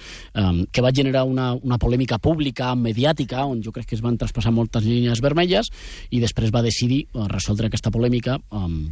um, 0.40 0.64
que 0.70 0.84
va 0.84 0.94
generar 0.94 1.24
una, 1.28 1.52
una 1.54 1.78
polèmica 1.78 2.18
pública, 2.18 2.74
mediàtica, 2.74 3.44
on 3.46 3.62
jo 3.64 3.72
crec 3.74 3.90
que 3.90 3.98
es 3.98 4.04
van 4.04 4.18
traspassar 4.20 4.54
moltes 4.54 4.84
línies 4.86 5.22
vermelles, 5.24 5.70
i 6.10 6.20
després 6.22 6.54
va 6.54 6.64
decidir 6.64 7.04
uh, 7.12 7.28
resoldre 7.30 7.70
aquesta 7.70 7.92
polèmica 7.94 8.38
um, 8.50 8.84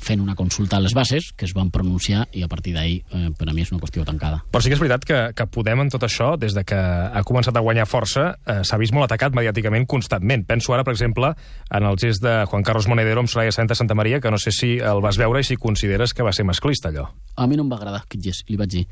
fent 0.00 0.20
una 0.20 0.34
consulta 0.38 0.78
a 0.78 0.80
les 0.80 0.94
bases, 0.94 1.32
que 1.36 1.46
es 1.48 1.54
van 1.56 1.70
pronunciar, 1.74 2.26
i 2.32 2.42
a 2.44 2.48
partir 2.48 2.74
d'ahir, 2.76 3.02
eh, 3.12 3.28
per 3.36 3.48
a 3.48 3.54
mi 3.54 3.62
és 3.64 3.72
una 3.72 3.80
qüestió 3.82 4.04
tancada. 4.06 4.42
Però 4.52 4.62
sí 4.62 4.70
que 4.70 4.78
és 4.78 4.82
veritat 4.82 5.04
que, 5.08 5.20
que 5.34 5.48
Podem 5.58 5.80
en 5.82 5.90
tot 5.90 6.04
això, 6.06 6.34
des 6.38 6.54
de 6.54 6.62
que 6.68 6.76
ha 6.78 7.22
començat 7.26 7.56
a 7.56 7.64
guanyar 7.64 7.88
força, 7.88 8.28
eh, 8.46 8.60
s'ha 8.62 8.78
vist 8.78 8.94
molt 8.94 9.08
atacat 9.08 9.34
mediàticament 9.34 9.88
constantment. 9.90 10.44
Penso 10.46 10.74
ara, 10.74 10.84
per 10.84 10.94
exemple, 10.94 11.32
en 11.70 11.88
el 11.88 11.98
gest 11.98 12.22
de 12.22 12.44
Juan 12.46 12.62
Carlos 12.62 12.86
Monedero 12.86 13.24
amb 13.24 13.28
Soraya 13.32 13.52
Santa 13.52 13.74
Santa 13.74 13.96
Maria, 13.98 14.20
que 14.20 14.30
no 14.30 14.38
sé 14.38 14.52
si 14.52 14.76
el 14.78 15.02
vas 15.02 15.18
veure 15.18 15.40
i 15.40 15.48
si 15.48 15.56
consideres 15.56 16.14
que 16.14 16.22
va 16.22 16.32
ser 16.32 16.44
masclista, 16.44 16.92
allò. 16.92 17.08
A 17.36 17.46
mi 17.46 17.56
no 17.56 17.64
em 17.66 17.72
va 17.72 17.80
agradar 17.80 18.04
aquest 18.04 18.24
gest, 18.24 18.46
li 18.48 18.60
vaig 18.60 18.70
dir. 18.76 18.86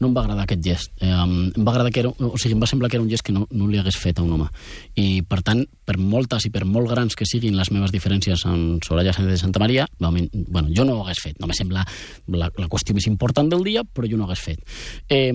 No 0.00 0.08
em 0.08 0.14
va 0.16 0.22
agradar 0.24 0.46
aquest 0.46 0.62
gest. 0.64 0.92
Eh, 1.00 1.10
em 1.10 1.64
va 1.64 1.74
agradar 1.74 1.92
que 1.92 2.00
era, 2.00 2.10
o 2.10 2.38
sigui, 2.40 2.54
em 2.56 2.62
va 2.62 2.68
semblar 2.70 2.90
que 2.90 2.96
era 2.96 3.04
un 3.04 3.10
gest 3.10 3.24
que 3.26 3.34
no, 3.36 3.46
no 3.52 3.68
li 3.68 3.78
hagués 3.80 3.98
fet 4.00 4.18
a 4.18 4.24
un 4.24 4.32
home. 4.32 4.48
I, 4.96 5.20
per 5.28 5.42
tant, 5.46 5.60
per 5.84 5.98
moltes 6.00 6.46
i 6.48 6.52
per 6.54 6.64
molt 6.64 6.88
grans 6.90 7.16
que 7.18 7.28
siguin 7.28 7.58
les 7.58 7.70
meves 7.74 7.92
diferències 7.92 8.46
amb 8.48 8.84
Soraya 8.86 9.12
Sánchez 9.12 9.34
de 9.34 9.40
Santa 9.42 9.60
Maria, 9.60 9.86
bueno, 10.00 10.68
jo 10.76 10.86
no 10.88 10.96
ho 10.96 11.04
hagués 11.04 11.20
fet. 11.22 11.36
No 11.40 11.50
me 11.50 11.56
sembla 11.56 11.84
la, 12.32 12.48
la 12.48 12.68
qüestió 12.72 12.96
més 12.96 13.08
important 13.10 13.50
del 13.52 13.64
dia, 13.66 13.84
però 13.84 14.08
jo 14.08 14.16
no 14.16 14.24
ho 14.24 14.30
hagués 14.30 14.44
fet. 14.44 14.64
Eh, 15.08 15.34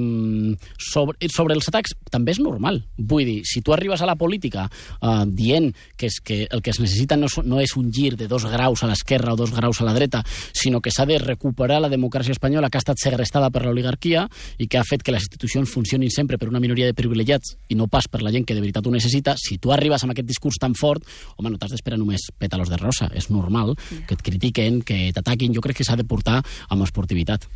sobre, 0.82 1.30
sobre 1.30 1.58
els 1.58 1.70
atacs, 1.70 1.96
també 2.12 2.34
és 2.34 2.42
normal. 2.42 2.82
Vull 2.98 3.26
dir, 3.28 3.38
si 3.46 3.62
tu 3.62 3.76
arribes 3.76 4.02
a 4.02 4.10
la 4.10 4.18
política 4.18 4.66
eh, 4.66 5.24
dient 5.30 5.72
que, 5.96 6.10
és 6.10 6.20
que 6.26 6.42
el 6.50 6.66
que 6.66 6.74
es 6.74 6.82
necessita 6.82 7.20
no, 7.20 7.30
no 7.46 7.62
és 7.62 7.76
un 7.78 7.92
gir 7.94 8.16
de 8.18 8.30
dos 8.32 8.48
graus 8.50 8.84
a 8.84 8.90
l'esquerra 8.90 9.34
o 9.34 9.40
dos 9.40 9.54
graus 9.54 9.82
a 9.82 9.88
la 9.88 9.94
dreta, 9.94 10.24
sinó 10.54 10.82
que 10.82 10.94
s'ha 10.94 11.06
de 11.06 11.20
recuperar 11.22 11.82
la 11.84 11.92
democràcia 11.92 12.36
espanyola 12.36 12.70
que 12.70 12.80
ha 12.80 12.84
estat 12.84 13.02
segrestada 13.02 13.52
per 13.54 13.66
l'oligarquia 13.66 14.26
i 14.58 14.68
que 14.68 14.80
ha 14.80 14.86
fet 14.88 15.04
que 15.04 15.14
les 15.14 15.26
institucions 15.26 15.70
funcionin 15.70 16.12
sempre 16.12 16.38
per 16.38 16.50
una 16.50 16.62
minoria 16.64 16.88
de 16.90 16.98
privilegiats 16.98 17.56
i 17.70 17.78
no 17.80 17.88
pas 17.92 18.08
per 18.12 18.22
la 18.24 18.32
gent 18.34 18.46
que 18.46 18.56
de 18.56 18.64
veritat 18.64 18.86
ho 18.86 18.94
necessita, 18.94 19.36
si 19.40 19.58
tu 19.62 19.74
arribes 19.74 20.04
amb 20.04 20.16
aquest 20.16 20.28
discurs 20.30 20.60
tan 20.62 20.76
fort, 20.76 21.04
home, 21.38 21.52
no 21.52 21.60
t'has 21.60 21.76
d'esperar 21.76 22.00
només 22.02 22.30
pétalos 22.40 22.72
de 22.72 22.80
rosa. 22.82 23.10
És 23.14 23.30
normal 23.30 23.76
que 24.08 24.16
et 24.16 24.24
critiquen, 24.26 24.82
que 24.86 25.12
t'ataquin. 25.16 25.54
Jo 25.56 25.64
crec 25.64 25.82
que 25.82 25.88
s'ha 25.88 25.98
de 26.00 26.08
portar 26.08 26.42
amb 26.70 26.86
esportivitat. 26.86 27.48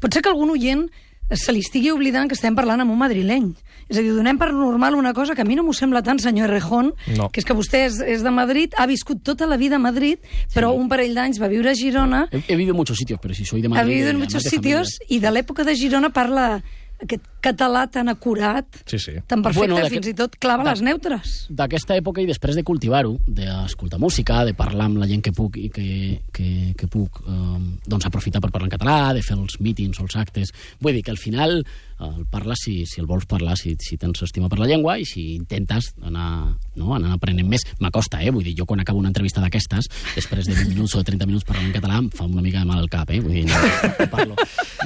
Pot 0.00 0.12
ser 0.12 0.22
que 0.22 0.32
algun 0.32 0.52
oient 0.56 0.86
se 1.30 1.52
li 1.52 1.60
estigui 1.60 1.90
oblidant 1.90 2.28
que 2.28 2.34
estem 2.34 2.54
parlant 2.54 2.80
amb 2.82 2.90
un 2.92 2.98
madrileny. 2.98 3.52
És 3.88 3.98
a 3.98 4.02
dir, 4.02 4.12
donem 4.14 4.38
per 4.38 4.52
normal 4.52 4.94
una 4.96 5.12
cosa 5.12 5.34
que 5.34 5.42
a 5.42 5.44
mi 5.44 5.54
no 5.56 5.62
m'ho 5.64 5.72
sembla 5.76 6.02
tant, 6.02 6.18
senyor 6.20 6.48
Rejón, 6.50 6.92
No. 7.16 7.28
que 7.30 7.40
és 7.40 7.44
que 7.44 7.54
vostè 7.54 7.86
és, 7.86 8.00
és 8.00 8.22
de 8.22 8.30
Madrid, 8.30 8.72
ha 8.78 8.86
viscut 8.86 9.22
tota 9.22 9.46
la 9.46 9.56
vida 9.56 9.76
a 9.76 9.78
Madrid, 9.78 10.18
però 10.54 10.72
un 10.72 10.88
parell 10.88 11.14
d'anys 11.14 11.40
va 11.40 11.48
viure 11.48 11.70
a 11.70 11.74
Girona, 11.74 12.26
He, 12.30 12.38
he 12.48 12.56
vivido 12.56 12.72
en 12.72 12.76
muchos 12.76 12.96
sitios, 12.96 13.18
pero 13.20 13.34
si 13.34 13.44
soy 13.44 13.60
de 13.62 13.68
Madrid... 13.68 13.82
ha 13.82 13.88
vivido 13.88 14.10
en 14.10 14.18
muchos 14.18 14.42
sitios, 14.44 14.96
familia- 14.98 15.16
i 15.16 15.20
de 15.20 15.30
l'època 15.30 15.64
de 15.64 15.76
Girona 15.76 16.10
parla 16.10 16.62
aquest 17.02 17.22
català 17.42 17.84
tan 17.90 18.08
acurat, 18.08 18.64
Sí, 18.86 18.98
sí. 18.98 19.12
tan 19.26 19.42
perfecte, 19.42 19.72
Bueno, 19.74 19.88
fins 19.90 20.06
i 20.06 20.14
tot 20.14 20.36
clava 20.38 20.62
de- 20.64 20.70
les 20.70 20.82
neutres. 20.82 21.32
d'aquesta 21.50 21.96
època 21.98 22.22
i 22.22 22.26
després 22.26 22.54
de 22.56 22.62
cultivar-ho, 22.64 23.18
d'escoltar 23.26 23.98
música, 23.98 24.44
de 24.46 24.54
parlar 24.54 24.86
amb 24.86 24.98
la 25.02 25.06
gent 25.10 25.22
que 25.22 25.32
puc 25.32 25.56
i 25.58 25.68
que, 25.68 26.22
que, 26.32 26.74
que 26.78 26.86
puc 26.86 27.20
eh, 27.26 27.78
doncs 27.86 28.06
aprofitar 28.06 28.40
per 28.40 28.50
parlar 28.50 28.70
en 28.70 28.76
català, 28.78 29.12
de 29.12 29.22
fer 29.22 29.36
els 29.36 29.58
mítings 29.60 29.98
o 30.00 30.04
els 30.06 30.16
actes. 30.16 30.52
Vull 30.80 30.94
dir 30.94 31.02
que 31.02 31.10
al 31.10 31.18
final 31.18 31.58
eh, 31.60 32.04
el 32.16 32.26
parles 32.30 32.58
si, 32.64 32.86
si 32.86 33.00
el 33.00 33.06
vols 33.06 33.26
parlar, 33.26 33.56
si, 33.58 33.74
si 33.80 33.96
tens 33.98 34.22
estima 34.22 34.48
per 34.48 34.58
la 34.60 34.66
llengua 34.70 34.98
i 34.98 35.04
si 35.04 35.34
intentes 35.34 35.92
anar, 36.02 36.54
no, 36.76 36.94
anar 36.94 37.12
aprenent 37.18 37.48
més. 37.48 37.66
M'acosta, 37.80 38.22
eh? 38.22 38.30
Vull 38.30 38.44
dir, 38.44 38.54
jo 38.58 38.66
quan 38.66 38.80
acabo 38.80 38.98
una 39.02 39.08
entrevista 39.10 39.40
d'aquestes, 39.42 39.88
després 40.14 40.46
de 40.46 40.54
20 40.54 40.68
minuts 40.76 40.94
o 40.94 41.02
de 41.02 41.10
30 41.10 41.26
minuts 41.26 41.44
parlant 41.44 41.66
en 41.66 41.74
català, 41.74 41.98
em 41.98 42.08
fa 42.10 42.24
una 42.24 42.42
mica 42.42 42.60
de 42.62 42.64
mal 42.70 42.78
al 42.78 42.88
cap, 42.90 43.10
eh? 43.10 43.20
Vull 43.20 43.32
dir, 43.40 43.44
no, 43.50 43.54
no 43.98 44.08
parlo. 44.10 44.36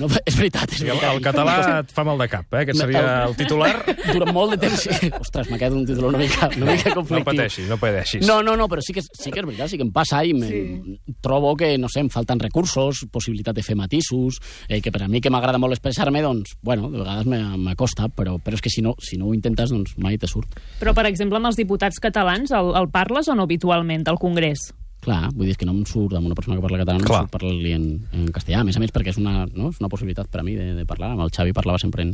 No, 0.01 0.09
és 0.25 0.37
veritat, 0.37 0.73
és 0.73 0.79
Sí, 0.81 0.85
el, 0.89 0.97
veritat. 0.97 1.15
el 1.15 1.23
català 1.25 1.55
et 1.81 1.93
fa 1.93 2.05
mal 2.05 2.19
de 2.21 2.29
cap, 2.29 2.46
eh? 2.53 2.61
Aquest 2.63 2.79
seria 2.81 3.25
el 3.27 3.35
titular. 3.37 3.73
Durant 4.15 4.33
molt 4.35 4.55
de 4.55 4.59
temps... 4.67 4.85
Sí. 4.87 5.11
Ostres, 5.19 5.49
m'ha 5.51 5.59
quedat 5.59 5.75
un 5.77 5.87
titular 5.87 6.11
una 6.15 6.19
mica, 6.23 6.49
una 6.57 6.73
mica 6.77 6.91
No 6.91 7.01
conflictiu. 7.01 7.25
pateixis, 7.27 7.69
no 7.69 7.79
pateixis. 7.83 8.27
No, 8.27 8.39
no, 8.47 8.55
no, 8.57 8.69
però 8.69 8.81
sí 8.85 8.95
que, 8.97 9.03
sí 9.03 9.33
que 9.35 9.41
és 9.43 9.47
veritat, 9.49 9.71
sí 9.73 9.77
que 9.81 9.85
em 9.87 9.93
passa 9.93 10.23
i 10.25 10.33
me, 10.35 10.47
Sí. 10.49 10.99
trobo 11.21 11.55
que, 11.57 11.73
no 11.79 11.89
sé, 11.93 12.01
em 12.01 12.09
falten 12.13 12.39
recursos, 12.41 13.05
possibilitat 13.13 13.57
de 13.57 13.63
fer 13.67 13.77
matisos, 13.77 14.39
eh, 14.69 14.81
que 14.81 14.93
per 14.95 15.03
a 15.05 15.09
mi 15.09 15.21
que 15.21 15.31
m'agrada 15.31 15.59
molt 15.59 15.75
expressar-me, 15.75 16.23
doncs, 16.23 16.57
bueno, 16.63 16.91
de 16.91 16.99
vegades 17.03 17.27
me- 17.27 17.43
m'acosta, 17.59 18.09
però, 18.09 18.39
però 18.39 18.55
és 18.55 18.63
que 18.63 18.71
si 18.71 18.83
no, 18.83 18.95
si 18.99 19.17
no 19.19 19.27
ho 19.27 19.35
intentes, 19.35 19.71
doncs 19.71 19.97
mai 19.99 20.17
te 20.19 20.27
surt. 20.31 20.59
Però, 20.81 20.95
per 20.95 21.07
exemple, 21.07 21.37
amb 21.41 21.47
els 21.51 21.57
diputats 21.59 21.99
catalans, 22.01 22.51
el, 22.53 22.75
el 22.79 22.89
parles 22.91 23.29
o 23.29 23.35
no 23.35 23.45
habitualment 23.49 24.07
al 24.09 24.19
Congrés? 24.23 24.71
Clar, 25.05 25.29
vull 25.37 25.47
dir 25.47 25.55
que 25.59 25.67
no 25.69 25.75
em 25.77 25.85
surt 25.87 26.17
amb 26.19 26.27
una 26.27 26.35
persona 26.35 26.57
que 26.57 26.65
parla 26.65 26.81
català, 26.81 26.97
no 26.99 27.05
em 27.05 27.09
Clar. 27.09 27.21
surt 27.25 27.33
parlar-li 27.37 27.73
en, 27.77 27.85
en 28.17 28.25
castellà, 28.35 28.63
a 28.65 28.67
més 28.67 28.79
a 28.79 28.83
més 28.83 28.91
perquè 28.95 29.13
és 29.13 29.21
una, 29.21 29.45
no? 29.55 29.71
és 29.71 29.79
una 29.83 29.91
possibilitat 29.93 30.31
per 30.33 30.41
a 30.41 30.47
mi 30.47 30.57
de, 30.59 30.73
de 30.75 30.87
parlar, 30.89 31.13
amb 31.15 31.23
el 31.23 31.31
Xavi 31.37 31.55
parlava 31.55 31.79
sempre 31.83 32.03
en, 32.03 32.11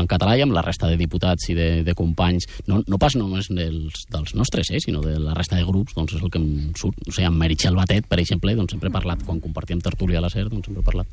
en 0.00 0.10
català 0.10 0.36
i 0.36 0.44
amb 0.44 0.52
la 0.56 0.64
resta 0.66 0.90
de 0.90 0.98
diputats 1.00 1.48
i 1.48 1.56
de, 1.56 1.68
de 1.86 1.96
companys, 1.96 2.48
no, 2.68 2.82
no 2.90 3.00
pas 3.00 3.16
només 3.16 3.48
dels, 3.48 4.04
dels 4.12 4.36
nostres, 4.36 4.74
eh, 4.74 4.82
sinó 4.84 5.00
de 5.04 5.16
la 5.22 5.32
resta 5.38 5.56
de 5.56 5.64
grups, 5.64 5.96
doncs 5.96 6.18
és 6.18 6.22
el 6.22 6.32
que 6.34 6.42
em 6.42 6.76
surt, 6.76 7.00
o 7.06 7.10
sigui, 7.14 7.30
amb 7.30 7.40
Meritxell 7.40 7.80
Batet, 7.80 8.10
per 8.10 8.20
exemple, 8.20 8.56
doncs 8.58 8.76
sempre 8.76 8.92
he 8.92 8.94
parlat, 8.94 9.24
quan 9.24 9.40
compartíem 9.40 9.80
tertúlia 9.84 10.20
a 10.20 10.26
la 10.26 10.32
SER, 10.32 10.50
doncs 10.52 10.68
sempre 10.68 10.84
he 10.84 10.90
parlat 10.92 11.08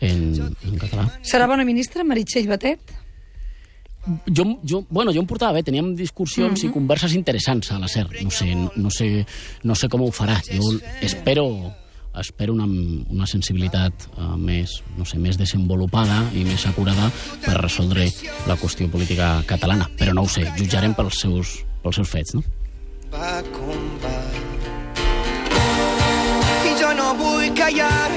en, 0.00 0.28
en 0.40 0.80
català. 0.80 1.10
Serà 1.26 1.50
bona 1.50 1.68
ministra, 1.68 2.08
Meritxell 2.08 2.48
Batet? 2.48 3.03
Jo, 4.26 4.44
jo, 4.62 4.82
bueno, 4.90 5.12
jo 5.14 5.22
em 5.22 5.28
portava 5.28 5.56
bé, 5.56 5.62
teníem 5.64 5.94
discussions 5.96 6.66
i 6.66 6.72
converses 6.72 7.14
interessants 7.16 7.70
a 7.72 7.78
la 7.80 7.88
SER. 7.88 8.08
No 8.20 8.30
sé, 8.30 8.50
no, 8.54 8.68
no 8.76 8.92
sé, 8.92 9.08
no 9.64 9.76
sé 9.78 9.88
com 9.88 10.04
ho 10.04 10.10
farà. 10.12 10.40
Jo 10.50 10.76
espero 11.02 11.48
espero 12.14 12.52
una, 12.54 12.66
una 13.10 13.26
sensibilitat 13.26 14.04
uh, 14.14 14.36
més, 14.38 14.76
no 14.94 15.02
sé, 15.02 15.18
més 15.18 15.34
desenvolupada 15.34 16.20
i 16.38 16.44
més 16.46 16.62
acurada 16.70 17.08
per 17.42 17.56
resoldre 17.58 18.06
la 18.46 18.54
qüestió 18.60 18.86
política 18.92 19.40
catalana. 19.50 19.88
Però 19.98 20.14
no 20.14 20.28
ho 20.28 20.30
sé, 20.30 20.46
jutjarem 20.58 20.94
pels 20.94 21.24
seus, 21.24 21.56
pels 21.82 21.98
seus 21.98 22.12
fets, 22.12 22.36
no? 22.38 22.44
va 23.14 23.42
com 23.54 23.84
va. 24.04 24.14
I 26.68 26.74
jo 26.80 26.92
no 27.00 27.08
vull 27.20 27.48
callar 27.62 28.10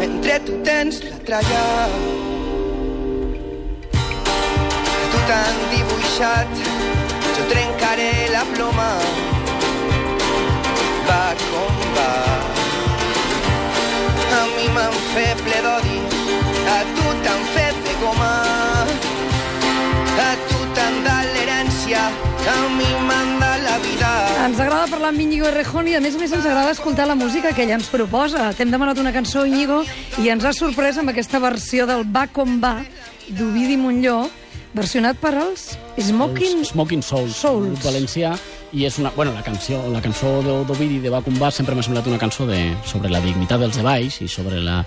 mentre 0.00 0.40
tu 0.48 0.60
tens 0.68 1.02
la 1.08 1.22
tralla. 1.30 2.21
Tu 5.32 5.38
t'han 5.38 5.60
dibuixat, 5.72 6.50
jo 7.32 7.44
trencaré 7.48 8.28
la 8.34 8.42
ploma. 8.52 8.88
Va 11.06 11.22
com 11.40 11.78
va. 11.94 12.08
A 14.36 14.40
mi 14.50 14.66
m'han 14.74 14.98
fet 15.14 15.40
ple 15.46 15.62
d'odi, 15.64 16.02
a 16.74 16.76
tu 16.98 17.14
t'han 17.24 17.46
fet 17.54 17.80
de 17.86 17.94
goma. 18.02 18.28
A 20.26 20.28
tu 20.50 20.60
t'han 20.76 21.00
dat 21.06 21.32
l'herència, 21.32 22.04
a 22.56 22.58
mi 22.76 22.90
m'han 23.08 23.32
dat 23.40 23.64
la 23.64 23.78
vida. 23.86 24.12
Ens 24.50 24.60
agrada 24.60 24.92
parlar 24.92 25.14
amb 25.14 25.24
Íñigo 25.24 25.48
Errejón 25.48 25.88
i 25.88 25.96
a 25.96 26.04
més 26.04 26.20
a 26.20 26.22
més 26.26 26.36
ens 26.36 26.44
agrada 26.44 26.76
escoltar 26.76 27.08
la 27.08 27.16
música 27.16 27.54
que 27.56 27.64
ell 27.64 27.72
ens 27.78 27.88
proposa. 27.88 28.50
T'hem 28.52 28.76
demanat 28.76 29.00
una 29.00 29.16
cançó, 29.16 29.48
Íñigo, 29.48 29.80
i 30.20 30.28
ens 30.28 30.44
ha 30.44 30.52
sorprès 30.52 31.00
amb 31.00 31.16
aquesta 31.16 31.40
versió 31.40 31.88
del 31.88 32.04
Va 32.04 32.28
com 32.28 32.60
va, 32.60 32.76
d'Ovidi 33.32 33.80
Montlló, 33.80 34.20
versionat 34.74 35.18
per 35.20 35.34
els 35.36 35.72
Smoking... 36.00 36.58
Els 36.62 36.70
Smoking 36.72 37.02
Souls, 37.04 37.36
Souls. 37.36 37.66
grup 37.68 37.82
valencià, 37.84 38.32
i 38.72 38.86
és 38.88 38.96
una... 38.98 39.10
Bueno, 39.12 39.34
la 39.36 39.42
canció, 39.44 39.82
la 39.92 40.00
cançó 40.00 40.30
d'O- 40.40 40.62
d'Ovidi 40.64 40.98
de 41.04 41.10
va 41.12 41.50
sempre 41.52 41.74
m'ha 41.76 41.84
semblat 41.84 42.06
una 42.08 42.16
cançó 42.18 42.46
de, 42.48 42.58
sobre 42.88 43.10
la 43.12 43.20
dignitat 43.20 43.60
dels 43.60 43.76
de 43.76 43.82
baix 43.84 44.16
i 44.24 44.28
sobre 44.32 44.62
la 44.64 44.78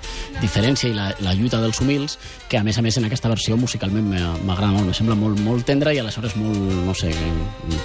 diferència 0.41 0.89
i 0.89 0.95
la, 0.97 1.11
la 1.21 1.35
lluita 1.37 1.61
dels 1.61 1.79
humils, 1.81 2.17
que 2.49 2.57
a 2.57 2.63
més 2.65 2.79
a 2.79 2.81
més 2.81 2.97
en 2.97 3.05
aquesta 3.05 3.29
versió 3.29 3.57
musicalment 3.61 4.09
m'agrada 4.09 4.71
molt, 4.73 4.89
me 4.89 4.97
sembla 4.97 5.15
molt, 5.19 5.39
molt 5.45 5.65
tendra 5.69 5.93
i 5.93 6.01
aleshores 6.01 6.33
molt, 6.41 6.57
no 6.87 6.97
sé, 6.97 7.13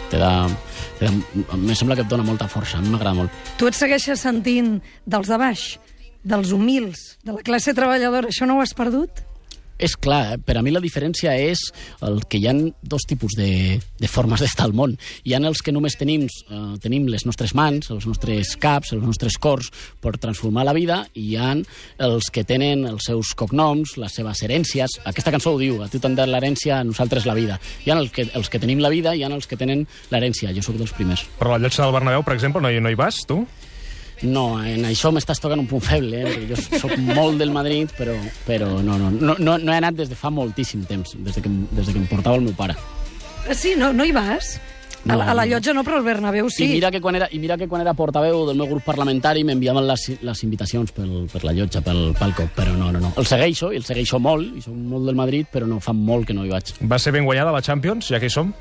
te 0.08 0.16
da, 0.16 0.32
te 0.98 1.04
da, 1.10 1.12
me 1.60 1.76
sembla 1.76 1.98
que 2.00 2.06
et 2.08 2.10
dona 2.10 2.24
molta 2.24 2.48
força, 2.48 2.78
a 2.78 2.80
mi 2.80 2.88
m'agrada 2.88 3.18
molt. 3.20 3.44
Tu 3.60 3.68
et 3.68 3.76
segueixes 3.76 4.24
sentint 4.24 4.78
dels 5.04 5.28
de 5.28 5.36
baix, 5.40 5.66
dels 6.24 6.50
humils, 6.56 7.18
de 7.24 7.36
la 7.36 7.44
classe 7.44 7.76
treballadora. 7.76 8.32
Això 8.32 8.48
no 8.48 8.56
ho 8.56 8.64
has 8.64 8.72
perdut? 8.76 9.26
És 9.80 9.96
clar, 9.96 10.36
per 10.44 10.58
a 10.58 10.62
mi 10.62 10.72
la 10.74 10.82
diferència 10.84 11.32
és 11.40 11.62
el 12.04 12.20
que 12.28 12.36
hi 12.36 12.46
han 12.50 12.66
dos 12.82 13.06
tipus 13.08 13.32
de, 13.38 13.80
de 13.80 14.10
formes 14.12 14.40
d'estar 14.44 14.66
al 14.68 14.74
món. 14.76 14.96
Hi 15.24 15.34
han 15.36 15.48
els 15.48 15.62
que 15.64 15.72
només 15.72 15.96
tenim, 15.96 16.26
eh, 16.28 16.60
tenim 16.84 17.08
les 17.08 17.24
nostres 17.28 17.54
mans, 17.56 17.88
els 17.94 18.04
nostres 18.08 18.52
caps, 18.60 18.92
els 18.96 19.06
nostres 19.06 19.38
cors 19.40 19.70
per 20.04 20.18
transformar 20.20 20.66
la 20.68 20.76
vida, 20.76 21.00
i 21.14 21.30
hi 21.30 21.38
han 21.40 21.64
els 22.04 22.28
que 22.34 22.44
tenen 22.44 22.84
els 22.90 23.08
seus 23.08 23.32
cognoms, 23.38 23.96
les 24.00 24.20
seves 24.20 24.44
herències. 24.44 25.00
Aquesta 25.08 25.32
cançó 25.32 25.54
ho 25.56 25.62
diu, 25.62 25.80
a 25.80 25.88
tu 25.88 26.02
t'han 26.02 26.18
dat 26.18 26.28
l'herència, 26.28 26.80
a 26.80 26.86
nosaltres 26.86 27.28
la 27.28 27.38
vida. 27.38 27.56
Hi 27.86 27.94
ha 27.94 27.98
els 27.98 28.12
que, 28.12 28.28
els 28.36 28.52
que 28.52 28.60
tenim 28.60 28.84
la 28.84 28.92
vida, 28.92 29.14
i 29.16 29.22
hi 29.22 29.24
ha 29.24 29.32
els 29.32 29.48
que 29.48 29.58
tenen 29.60 29.86
l'herència. 30.12 30.52
Jo 30.56 30.64
sóc 30.66 30.76
dels 30.80 30.92
primers. 30.96 31.24
Però 31.40 31.54
la 31.54 31.62
llotja 31.64 31.86
del 31.86 31.96
Bernabéu, 31.96 32.26
per 32.26 32.36
exemple, 32.36 32.60
no 32.60 32.68
hi, 32.68 32.84
no 32.84 32.92
hi 32.92 32.98
vas, 32.98 33.24
tu? 33.28 33.42
No, 34.22 34.59
en 34.62 34.85
això 34.85 35.09
m'estàs 35.14 35.40
tocant 35.40 35.61
un 35.62 35.66
punt 35.70 35.80
feble, 35.80 36.18
eh? 36.20 36.26
perquè 36.28 36.48
jo 36.50 36.78
sóc 36.83 36.96
molt 37.00 37.38
del 37.40 37.50
Madrid, 37.54 37.88
però, 37.96 38.12
però 38.46 38.68
no, 38.85 38.98
no, 39.00 39.09
no, 39.11 39.37
no, 39.38 39.54
no 39.59 39.72
he 39.72 39.76
anat 39.78 39.94
des 39.96 40.11
de 40.11 40.18
fa 40.18 40.28
moltíssim 40.30 40.83
temps, 40.85 41.14
des 41.16 41.35
de 41.38 41.40
que, 41.40 41.48
des 41.72 41.87
de 41.87 41.92
que 41.94 41.98
em 42.02 42.06
portava 42.11 42.37
el 42.37 42.42
meu 42.44 42.52
pare. 42.59 42.76
Ah, 43.48 43.54
Sí, 43.56 43.72
no, 43.78 43.92
no 43.96 44.04
hi 44.04 44.12
vas? 44.12 44.59
A, 45.09 45.16
la- 45.16 45.30
a 45.30 45.35
la 45.35 45.46
No. 45.46 45.54
llotja 45.54 45.72
no, 45.72 45.80
però 45.83 45.96
al 45.96 46.04
Bernabéu 46.04 46.50
sí. 46.52 46.66
I 46.66 46.74
mira 46.74 46.90
que 46.92 47.00
quan 47.00 47.16
era, 47.16 47.26
i 47.33 47.38
mira 47.40 47.56
que 47.56 47.66
quan 47.66 47.80
era 47.80 47.94
portaveu 47.96 48.42
del 48.46 48.59
meu 48.61 48.66
grup 48.68 48.85
parlamentari 48.85 49.40
m'enviaven 49.48 49.87
les, 49.88 50.02
les 50.20 50.42
invitacions 50.44 50.92
pel, 50.92 51.24
per 51.33 51.40
la 51.48 51.54
llotja, 51.56 51.80
pel 51.80 52.12
palco, 52.18 52.44
però 52.54 52.74
no, 52.76 52.92
no, 52.92 53.00
no. 53.00 53.14
El 53.16 53.24
segueixo, 53.24 53.72
i 53.72 53.76
el 53.80 53.85
segueixo 53.88 54.20
molt, 54.20 54.59
i 54.59 54.61
soc 54.61 54.74
molt 54.76 55.06
del 55.09 55.16
Madrid, 55.16 55.46
però 55.50 55.64
no 55.66 55.80
fa 55.80 55.94
molt 55.96 56.26
que 56.28 56.35
no 56.37 56.44
hi 56.44 56.50
vaig. 56.52 56.74
Va 56.85 56.98
ser 57.00 57.14
ben 57.16 57.24
guanyada 57.24 57.50
la 57.56 57.62
Champions, 57.64 58.11
ja 58.12 58.20
que 58.20 58.28
hi 58.28 58.35
som? 58.37 58.52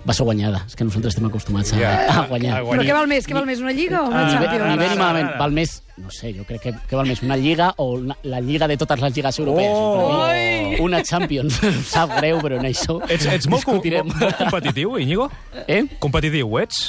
Va 0.00 0.14
ser 0.16 0.24
guanyada, 0.24 0.62
és 0.64 0.74
que 0.78 0.84
nosaltres 0.86 1.12
estem 1.12 1.26
acostumats 1.28 1.74
a, 1.76 1.90
a 2.08 2.22
guanyar. 2.30 2.54
a 2.56 2.64
Però 2.64 2.84
què 2.86 2.94
val 2.96 3.06
més? 3.10 3.26
Què 3.28 3.34
val 3.36 3.44
més, 3.44 3.58
una 3.60 3.72
lliga 3.76 3.98
o 4.00 4.06
una 4.08 4.22
Ah, 4.22 4.30
Ni 4.30 4.38
bé, 4.38 4.46
Champions? 4.46 4.70
ni 4.70 4.78
bé 4.80 4.86
ni 4.88 4.96
malament. 4.96 5.28
Val 5.38 5.52
més, 5.52 5.74
no 6.00 6.08
sé, 6.16 6.30
jo 6.32 6.46
crec 6.48 6.62
que, 6.64 6.72
que 6.88 6.96
val 6.96 7.06
més 7.10 7.20
una 7.22 7.36
lliga 7.36 7.66
o 7.76 7.90
una, 7.98 8.16
la 8.24 8.40
lliga 8.40 8.66
de 8.70 8.78
totes 8.80 8.98
les 9.04 9.12
lligues 9.18 9.38
europees. 9.42 9.68
Oh! 9.74 10.24
Mi, 10.32 10.78
Una 10.80 11.02
Champions. 11.04 11.58
Em 11.68 11.82
Sap 11.92 12.14
greu, 12.16 12.40
però 12.40 12.56
en 12.62 12.64
això 12.70 12.96
Ets, 13.10 13.26
ets 13.28 13.46
molt, 13.50 13.60
discutirem. 13.66 14.06
molt, 14.08 14.22
molt 14.24 14.38
competitiu, 14.40 14.96
Íñigo? 14.98 15.28
Eh? 15.68 15.82
Competitiu, 16.00 16.48
ho 16.48 16.58
ets? 16.62 16.80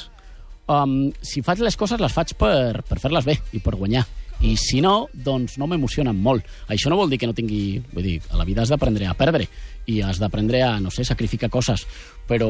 Um, 0.71 1.11
si 1.19 1.41
faig 1.43 1.59
les 1.59 1.75
coses, 1.75 1.99
les 1.99 2.13
faig 2.15 2.31
per, 2.39 2.79
per 2.87 2.99
fer-les 3.03 3.25
bé 3.27 3.35
i 3.51 3.59
per 3.59 3.75
guanyar. 3.75 4.05
I 4.41 4.55
si 4.57 4.81
no, 4.81 5.07
doncs 5.13 5.59
no 5.61 5.67
m'emocionen 5.69 6.17
molt. 6.17 6.47
Això 6.71 6.89
no 6.89 6.97
vol 6.97 7.11
dir 7.11 7.19
que 7.21 7.29
no 7.29 7.37
tingui... 7.37 7.81
Vull 7.93 8.07
dir, 8.07 8.17
a 8.31 8.39
la 8.39 8.47
vida 8.47 8.63
has 8.63 8.73
d'aprendre 8.73 9.05
a 9.07 9.13
perdre 9.17 9.45
i 9.89 10.01
has 10.01 10.17
d'aprendre 10.21 10.63
a, 10.65 10.73
no 10.81 10.89
sé, 10.93 11.05
sacrificar 11.05 11.51
coses, 11.53 11.85
però 12.29 12.49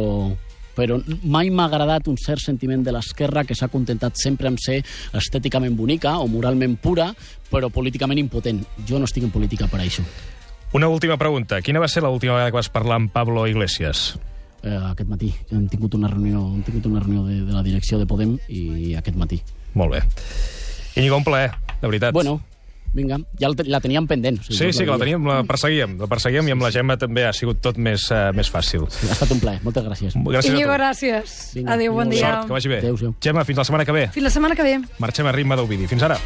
però 0.72 0.96
mai 1.28 1.50
m'ha 1.52 1.66
agradat 1.68 2.08
un 2.08 2.16
cert 2.16 2.40
sentiment 2.40 2.84
de 2.84 2.94
l'esquerra 2.96 3.44
que 3.44 3.56
s'ha 3.60 3.68
contentat 3.68 4.16
sempre 4.16 4.48
amb 4.48 4.60
ser 4.62 4.78
estèticament 5.20 5.76
bonica 5.76 6.18
o 6.24 6.30
moralment 6.32 6.78
pura, 6.80 7.10
però 7.52 7.70
políticament 7.70 8.22
impotent. 8.22 8.64
Jo 8.88 9.00
no 9.00 9.10
estic 9.10 9.28
en 9.28 9.34
política 9.36 9.68
per 9.68 9.82
això. 9.84 10.06
Una 10.74 10.88
última 10.88 11.18
pregunta. 11.20 11.60
Quina 11.62 11.82
va 11.84 11.90
ser 11.92 12.06
l'última 12.06 12.38
vegada 12.38 12.54
que 12.54 12.62
vas 12.62 12.72
parlar 12.72 13.02
amb 13.02 13.12
Pablo 13.12 13.44
Iglesias? 13.52 14.14
Eh, 14.64 14.78
aquest 14.78 15.10
matí 15.10 15.34
hem 15.52 15.66
tingut 15.68 15.98
una 15.98 16.08
reunió, 16.08 16.46
hem 16.54 16.64
tingut 16.64 16.86
una 16.88 17.02
reunió 17.02 17.26
de, 17.26 17.42
de 17.44 17.52
la 17.52 17.64
direcció 17.66 18.00
de 18.00 18.08
Podem 18.08 18.38
i 18.48 18.94
aquest 18.96 19.18
matí. 19.20 19.42
Molt 19.76 19.98
bé. 19.98 20.06
Íñigo, 20.96 21.18
un 21.18 21.26
plaer, 21.28 21.52
de 21.82 21.88
veritat. 21.88 22.14
Bueno, 22.14 22.40
vinga, 22.94 23.18
ja 23.40 23.50
la, 23.50 23.80
teníem 23.80 24.08
pendent. 24.08 24.40
O 24.40 24.44
sigui, 24.44 24.58
Sí, 24.58 24.74
sí, 24.74 24.84
que 24.86 24.92
la 24.92 24.98
teníem, 25.00 25.26
la 25.26 25.42
perseguíem, 25.48 25.98
la 26.02 26.08
perseguíem 26.12 26.48
i 26.50 26.56
amb 26.56 26.66
la 26.66 26.72
Gemma 26.76 26.98
també 27.00 27.26
ha 27.26 27.32
sigut 27.34 27.62
tot 27.64 27.78
més, 27.78 28.10
uh, 28.12 28.30
més 28.36 28.52
fàcil. 28.52 28.84
Ha 28.86 29.14
estat 29.16 29.32
un 29.32 29.40
plaer, 29.40 29.62
moltes 29.64 29.86
gràcies. 29.86 30.16
Gràcies 30.16 30.58
tu. 30.58 30.68
gràcies. 30.70 31.38
Vinga, 31.56 31.74
Adéu, 31.78 31.94
bon 31.94 32.10
dia. 32.12 32.28
Sort, 32.28 32.48
que 32.48 32.54
vagi 32.60 32.70
bé. 32.74 32.82
Adéu-siau. 32.84 33.16
Gemma, 33.22 33.46
fins 33.48 33.58
la 33.64 33.66
setmana 33.66 33.86
que 33.86 33.96
ve. 33.96 34.08
Fins 34.12 34.24
la 34.28 34.34
setmana 34.34 34.56
que 34.56 34.64
ve. 34.64 34.80
Marxem 35.00 35.28
a 35.28 35.32
ritme 35.32 35.56
d'Ovidi. 35.56 35.88
Fins 35.88 36.04
ara. 36.04 36.20